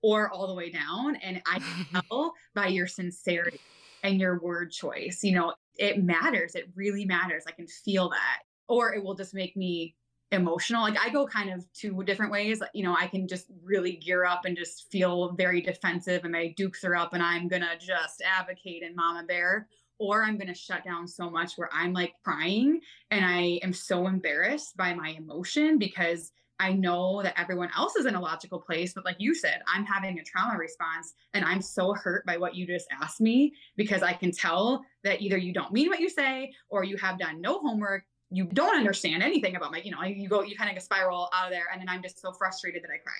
[0.03, 3.61] or all the way down and i can tell by your sincerity
[4.03, 5.55] and your word choice you know?
[5.77, 8.41] It matters it really matters i can feel that.
[8.69, 9.95] Or it will just make me
[10.33, 10.83] emotional.
[10.83, 12.63] Like I go kind of two different ways.
[12.75, 16.55] You know, I can just really gear up and just feel very defensive and my
[16.57, 19.69] dukes are up and I'm to just advocate and mama bear.
[19.99, 22.81] Or I'm to shut down so much where I'm like crying
[23.13, 28.07] and I am so embarrassed by my emotion because I know that everyone else is
[28.07, 31.61] in a logical place, but like you said, I'm having a trauma response and I'm
[31.61, 35.53] so hurt by what you just asked me because I can tell that either you
[35.53, 38.05] don't mean what you say or you have done no homework.
[38.33, 41.47] You don't understand anything about my, you know, you go, you kind of spiral out
[41.47, 41.67] of there.
[41.73, 43.15] And then I'm just so frustrated that I cry.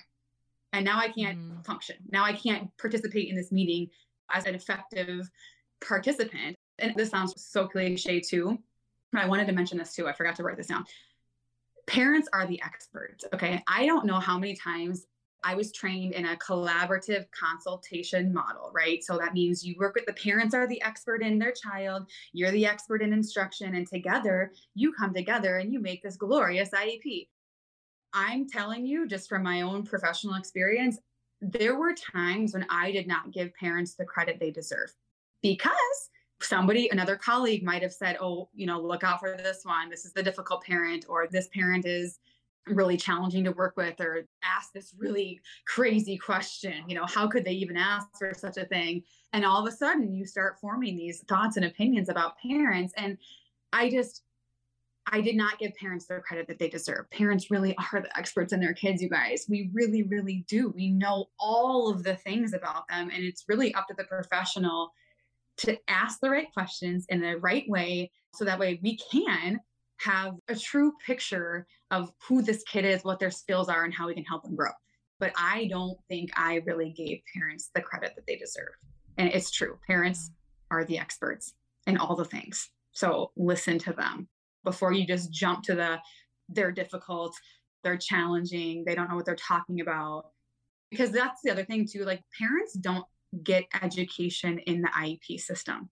[0.73, 1.65] And now I can't mm.
[1.65, 1.97] function.
[2.11, 3.89] Now I can't participate in this meeting
[4.31, 5.29] as an effective
[5.85, 6.55] participant.
[6.79, 8.57] And this sounds so cliche too,
[9.11, 10.07] but I wanted to mention this too.
[10.07, 10.85] I forgot to write this down
[11.85, 13.25] parents are the experts.
[13.33, 13.61] Okay.
[13.67, 15.05] I don't know how many times
[15.43, 19.03] I was trained in a collaborative consultation model, right?
[19.03, 22.51] So that means you work with the parents are the expert in their child, you're
[22.51, 27.27] the expert in instruction, and together you come together and you make this glorious IEP.
[28.13, 30.99] I'm telling you, just from my own professional experience,
[31.41, 34.93] there were times when I did not give parents the credit they deserve
[35.41, 35.73] because
[36.41, 39.89] somebody, another colleague might have said, oh, you know, look out for this one.
[39.89, 42.19] This is the difficult parent, or this parent is
[42.67, 46.83] really challenging to work with, or ask this really crazy question.
[46.87, 49.03] You know, how could they even ask for such a thing?
[49.33, 52.93] And all of a sudden, you start forming these thoughts and opinions about parents.
[52.95, 53.17] And
[53.73, 54.23] I just,
[55.11, 57.09] I did not give parents the credit that they deserve.
[57.09, 59.45] Parents really are the experts in their kids, you guys.
[59.49, 60.69] We really, really do.
[60.69, 64.93] We know all of the things about them, and it's really up to the professional
[65.57, 69.59] to ask the right questions in the right way so that way we can
[70.03, 74.07] have a true picture of who this kid is, what their skills are, and how
[74.07, 74.71] we can help them grow.
[75.19, 78.73] But I don't think I really gave parents the credit that they deserve.
[79.17, 80.77] And it's true, parents mm-hmm.
[80.77, 81.53] are the experts
[81.87, 82.69] in all the things.
[82.91, 84.27] So listen to them
[84.63, 85.99] before you just jump to the
[86.49, 87.35] they're difficult,
[87.83, 90.25] they're challenging, they don't know what they're talking about.
[90.91, 92.03] Because that's the other thing too.
[92.03, 93.05] Like parents don't
[93.43, 95.89] get education in the IEP system.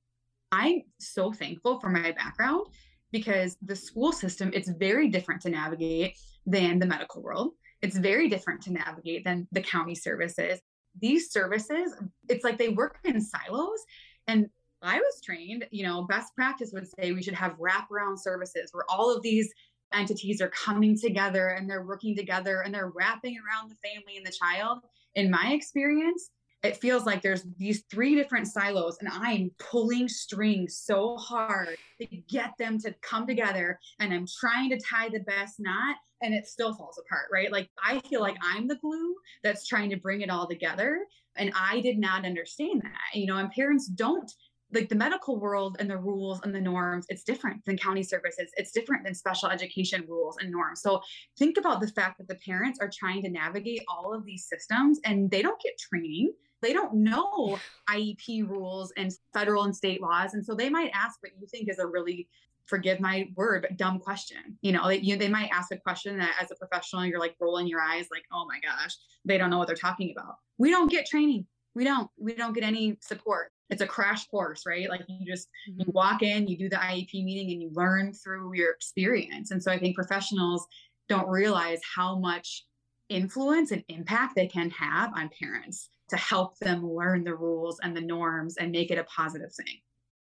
[0.52, 2.68] I'm so thankful for my background
[3.12, 7.52] because the school system it's very different to navigate than the medical world.
[7.82, 10.60] It's very different to navigate than the county services.
[11.00, 11.94] These services,
[12.30, 13.80] it's like they work in silos
[14.28, 14.48] and
[14.82, 18.86] I was trained, you know, best practice would say we should have wraparound services where
[18.90, 19.54] all of these
[19.94, 24.26] entities are coming together and they're working together and they're wrapping around the family and
[24.26, 24.80] the child.
[25.16, 26.30] In my experience,
[26.64, 32.06] it feels like there's these three different silos and i'm pulling strings so hard to
[32.30, 36.46] get them to come together and i'm trying to tie the best knot and it
[36.46, 37.52] still falls apart right?
[37.52, 41.00] Like i feel like i'm the glue that's trying to bring it all together
[41.36, 43.18] and i did not understand that.
[43.20, 44.32] You know and parents don't
[44.74, 48.52] like the medical world and the rules and the norms it's different than county services.
[48.56, 50.82] It's different than special education rules and norms.
[50.82, 51.02] So
[51.38, 55.00] think about the fact that the parents are trying to navigate all of these systems
[55.04, 56.32] and they don't get training
[56.62, 57.60] they don't know
[57.90, 60.34] IEP rules and federal and state laws.
[60.34, 62.28] And so they might ask what you think is a really,
[62.66, 64.58] forgive my word, but dumb question.
[64.62, 67.36] You know, they, you, they might ask a question that as a professional, you're like
[67.40, 68.96] rolling your eyes, like, oh my gosh,
[69.26, 70.36] they don't know what they're talking about.
[70.58, 71.46] We don't get training.
[71.74, 73.52] We don't, we don't get any support.
[73.70, 74.90] It's a crash course, right?
[74.90, 75.92] Like you just, you mm-hmm.
[75.92, 79.52] walk in, you do the IEP meeting and you learn through your experience.
[79.52, 80.68] And so I think professionals
[81.08, 82.66] don't realize how much
[83.12, 87.96] influence and impact they can have on parents to help them learn the rules and
[87.96, 89.78] the norms and make it a positive thing.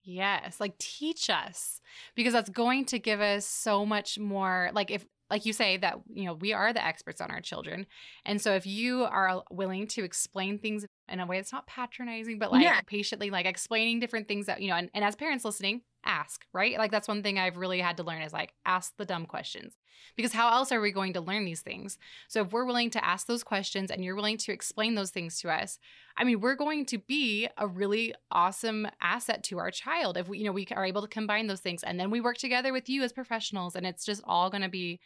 [0.05, 1.80] Yes, like teach us
[2.16, 4.70] because that's going to give us so much more.
[4.74, 7.87] Like, if, like you say, that, you know, we are the experts on our children.
[8.24, 12.38] And so if you are willing to explain things in a way that's not patronizing,
[12.38, 12.80] but like yeah.
[12.86, 16.78] patiently, like explaining different things that, you know, and, and as parents listening, ask, right?
[16.78, 19.74] Like that's one thing I've really had to learn is like ask the dumb questions.
[20.16, 21.96] Because how else are we going to learn these things?
[22.28, 25.40] So if we're willing to ask those questions and you're willing to explain those things
[25.40, 25.78] to us,
[26.16, 30.38] I mean, we're going to be a really awesome asset to our child if we,
[30.38, 32.88] you know, we are able to combine those things and then we work together with
[32.88, 34.98] you as professionals and it's just all going to be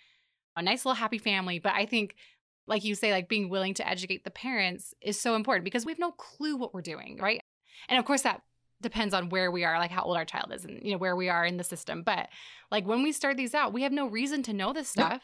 [0.57, 1.59] a nice little happy family.
[1.59, 2.16] But I think
[2.67, 5.93] like you say, like being willing to educate the parents is so important because we
[5.93, 7.41] have no clue what we're doing, right?
[7.89, 8.43] And of course, that
[8.83, 11.17] depends on where we are, like how old our child is and, you know, where
[11.17, 12.03] we are in the system.
[12.03, 12.29] But
[12.71, 15.23] like when we start these out, we have no reason to know this stuff.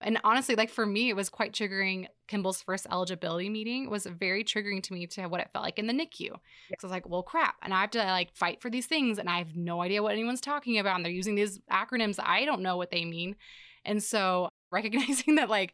[0.00, 2.06] And honestly, like for me, it was quite triggering.
[2.28, 5.86] Kimball's first eligibility meeting was very triggering to me to what it felt like in
[5.86, 6.30] the NICU.
[6.30, 6.76] Yeah.
[6.78, 7.54] So I was like, well, crap.
[7.62, 9.18] And I have to like fight for these things.
[9.18, 10.96] And I have no idea what anyone's talking about.
[10.96, 12.18] And they're using these acronyms.
[12.22, 13.36] I don't know what they mean.
[13.84, 15.72] And so recognizing that, like,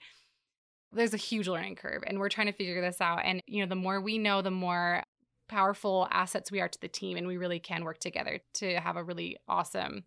[0.92, 3.20] there's a huge learning curve and we're trying to figure this out.
[3.24, 5.02] And, you know, the more we know, the more
[5.48, 8.96] powerful assets we are to the team and we really can work together to have
[8.96, 10.04] a really awesome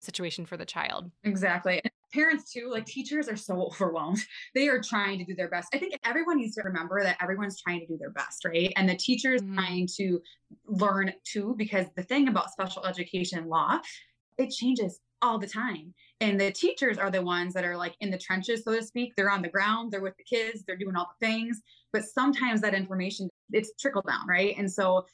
[0.00, 1.10] situation for the child.
[1.24, 1.80] Exactly.
[1.84, 4.18] And parents too, like teachers are so overwhelmed.
[4.54, 5.68] They are trying to do their best.
[5.72, 8.72] I think everyone needs to remember that everyone's trying to do their best, right?
[8.76, 9.54] And the teachers mm-hmm.
[9.54, 10.20] trying to
[10.66, 13.78] learn too because the thing about special education law,
[14.38, 15.94] it changes all the time.
[16.22, 19.12] And the teachers are the ones that are like in the trenches, so to speak.
[19.16, 21.60] They're on the ground, they're with the kids, they're doing all the things.
[21.92, 24.54] But sometimes that information, it's trickle down, right?
[24.56, 25.04] And so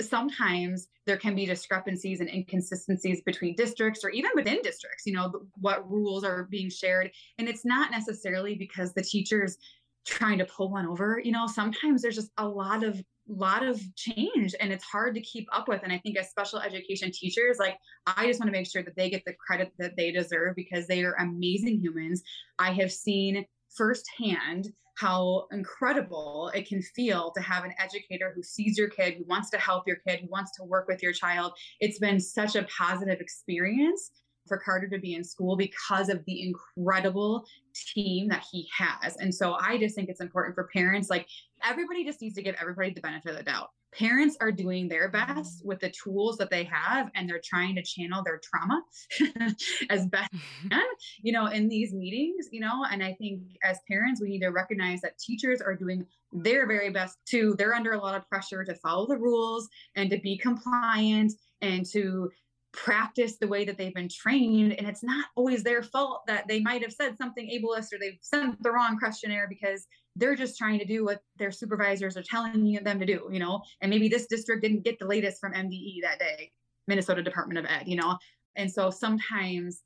[0.00, 5.30] sometimes there can be discrepancies and inconsistencies between districts or even within districts, you know,
[5.60, 7.10] what rules are being shared.
[7.36, 9.58] And it's not necessarily because the teachers
[10.06, 13.80] trying to pull one over, you know, sometimes there's just a lot of lot of
[13.94, 17.56] change and it's hard to keep up with and i think as special education teachers
[17.58, 20.54] like i just want to make sure that they get the credit that they deserve
[20.54, 22.22] because they are amazing humans
[22.58, 23.44] i have seen
[23.74, 29.24] firsthand how incredible it can feel to have an educator who sees your kid, who
[29.24, 31.52] wants to help your kid, who wants to work with your child.
[31.80, 34.12] It's been such a positive experience
[34.46, 39.16] for Carter to be in school because of the incredible team that he has.
[39.16, 41.26] And so I just think it's important for parents like
[41.64, 43.70] everybody just needs to give everybody the benefit of the doubt.
[43.92, 47.82] Parents are doing their best with the tools that they have and they're trying to
[47.82, 48.82] channel their trauma
[49.90, 50.30] as best
[50.70, 50.82] can,
[51.22, 54.48] you know, in these meetings, you know, and I think as parents, we need to
[54.48, 58.64] recognize that teachers are doing their very best to, they're under a lot of pressure
[58.64, 62.30] to follow the rules and to be compliant and to
[62.74, 66.60] practice the way that they've been trained and it's not always their fault that they
[66.60, 70.78] might have said something ableist or they've sent the wrong questionnaire because they're just trying
[70.78, 73.62] to do what their supervisors are telling them to do, you know.
[73.80, 76.50] And maybe this district didn't get the latest from MDE that day,
[76.86, 78.16] Minnesota Department of Ed, you know.
[78.56, 79.82] And so sometimes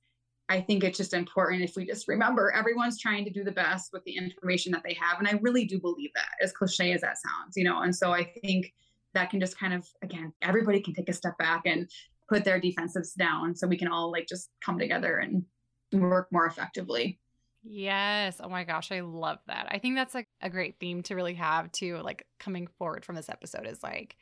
[0.50, 3.90] I think it's just important if we just remember everyone's trying to do the best
[3.92, 5.18] with the information that they have.
[5.18, 7.82] And I really do believe that, as cliche as that sounds, you know.
[7.82, 8.72] And so I think
[9.14, 11.88] that can just kind of, again, everybody can take a step back and
[12.28, 15.44] put their defensives down so we can all like just come together and
[15.92, 17.18] work more effectively.
[17.64, 18.40] Yes.
[18.42, 19.68] Oh my gosh, I love that.
[19.70, 23.16] I think that's like a great theme to really have to like coming forward from
[23.16, 24.16] this episode is like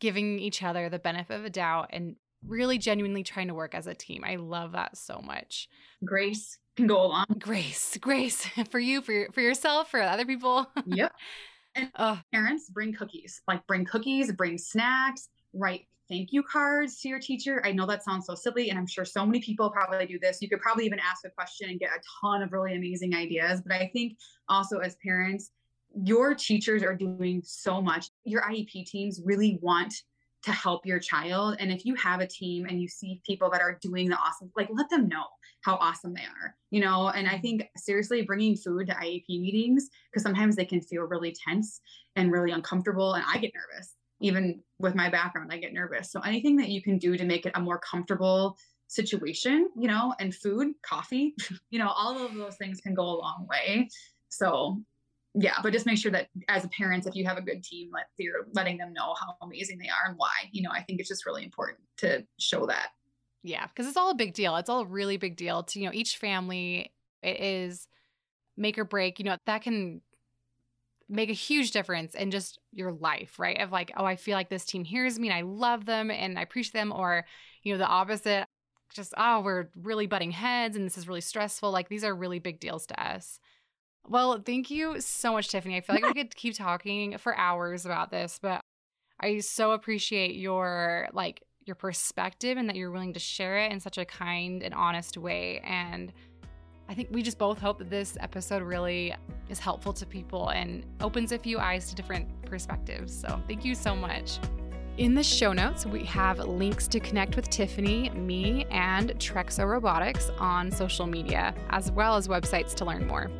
[0.00, 2.16] giving each other the benefit of a doubt and
[2.46, 4.22] really genuinely trying to work as a team.
[4.24, 5.68] I love that so much.
[6.04, 7.26] Grace can go along.
[7.38, 10.70] Grace, grace for you, for your, for yourself, for other people.
[10.86, 11.12] yep.
[11.74, 17.08] And uh, parents bring cookies, like bring cookies, bring snacks, write thank you cards to
[17.08, 17.62] your teacher.
[17.64, 20.40] I know that sounds so silly, and I'm sure so many people probably do this.
[20.40, 23.62] You could probably even ask a question and get a ton of really amazing ideas.
[23.62, 25.50] But I think also as parents,
[25.94, 28.10] your teachers are doing so much.
[28.24, 29.94] Your IEP teams really want
[30.42, 31.56] to help your child.
[31.58, 34.52] And if you have a team and you see people that are doing the awesome,
[34.56, 35.24] like let them know
[35.62, 37.08] how awesome they are, you know?
[37.08, 41.34] And I think seriously bringing food to IEP meetings, because sometimes they can feel really
[41.48, 41.80] tense
[42.14, 43.14] and really uncomfortable.
[43.14, 46.10] And I get nervous even with my background, I get nervous.
[46.10, 48.56] So anything that you can do to make it a more comfortable
[48.88, 51.34] situation, you know, and food, coffee,
[51.70, 53.88] you know, all of those things can go a long way.
[54.28, 54.82] So
[55.38, 57.90] yeah, but just make sure that as a parent, if you have a good team,
[57.92, 60.32] let you're letting them know how amazing they are and why.
[60.50, 62.88] You know, I think it's just really important to show that.
[63.42, 64.56] Yeah, because it's all a big deal.
[64.56, 66.90] It's all a really big deal to, you know, each family
[67.22, 67.86] it is
[68.56, 69.18] make or break.
[69.18, 70.00] You know, that can
[71.08, 73.60] make a huge difference in just your life, right?
[73.60, 76.38] Of like, oh, I feel like this team hears me and I love them and
[76.38, 77.24] I appreciate them, or,
[77.62, 78.46] you know, the opposite,
[78.92, 81.70] just, oh, we're really butting heads and this is really stressful.
[81.70, 83.38] Like, these are really big deals to us.
[84.08, 85.76] Well, thank you so much, Tiffany.
[85.76, 88.60] I feel like we could keep talking for hours about this, but
[89.20, 93.80] I so appreciate your like your perspective and that you're willing to share it in
[93.80, 95.60] such a kind and honest way.
[95.64, 96.12] And
[96.88, 99.12] I think we just both hope that this episode really
[99.48, 103.12] is helpful to people and opens a few eyes to different perspectives.
[103.18, 104.38] So, thank you so much.
[104.96, 110.30] In the show notes, we have links to connect with Tiffany, me, and Trexo Robotics
[110.38, 113.30] on social media, as well as websites to learn more.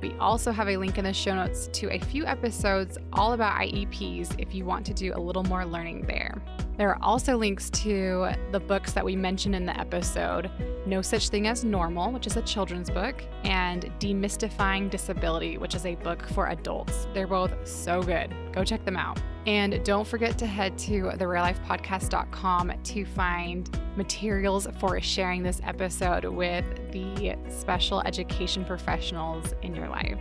[0.00, 3.60] We also have a link in the show notes to a few episodes all about
[3.60, 6.42] IEPs if you want to do a little more learning there.
[6.78, 10.50] There are also links to the books that we mentioned in the episode
[10.86, 15.84] No Such Thing as Normal, which is a children's book, and Demystifying Disability, which is
[15.84, 17.06] a book for adults.
[17.12, 18.34] They're both so good.
[18.52, 19.20] Go check them out.
[19.46, 26.64] And don't forget to head to thereallifepodcast.com to find materials for sharing this episode with
[26.92, 30.18] the special education professionals in your life.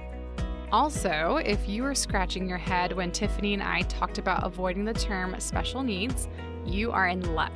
[0.72, 4.93] Also, if you were scratching your head when Tiffany and I talked about avoiding the
[4.93, 6.30] term special needs,
[6.65, 7.51] you are in luck.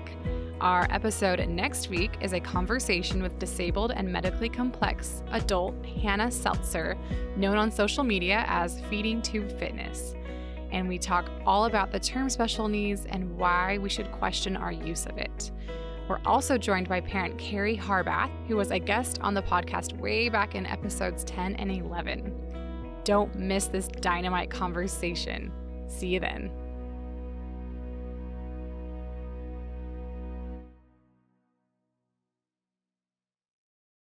[0.60, 6.98] Our episode next week is a conversation with disabled and medically complex adult Hannah Seltzer,
[7.38, 10.14] known on social media as Feeding Tube Fitness.
[10.74, 14.74] And we talk all about the term special needs and why we should question our
[14.74, 15.52] use of it.
[16.10, 20.28] We're also joined by parent Carrie Harbath, who was a guest on the podcast way
[20.28, 22.45] back in episodes 10 and 11.
[23.06, 25.52] Don't miss this dynamite conversation.
[25.88, 26.52] See you then.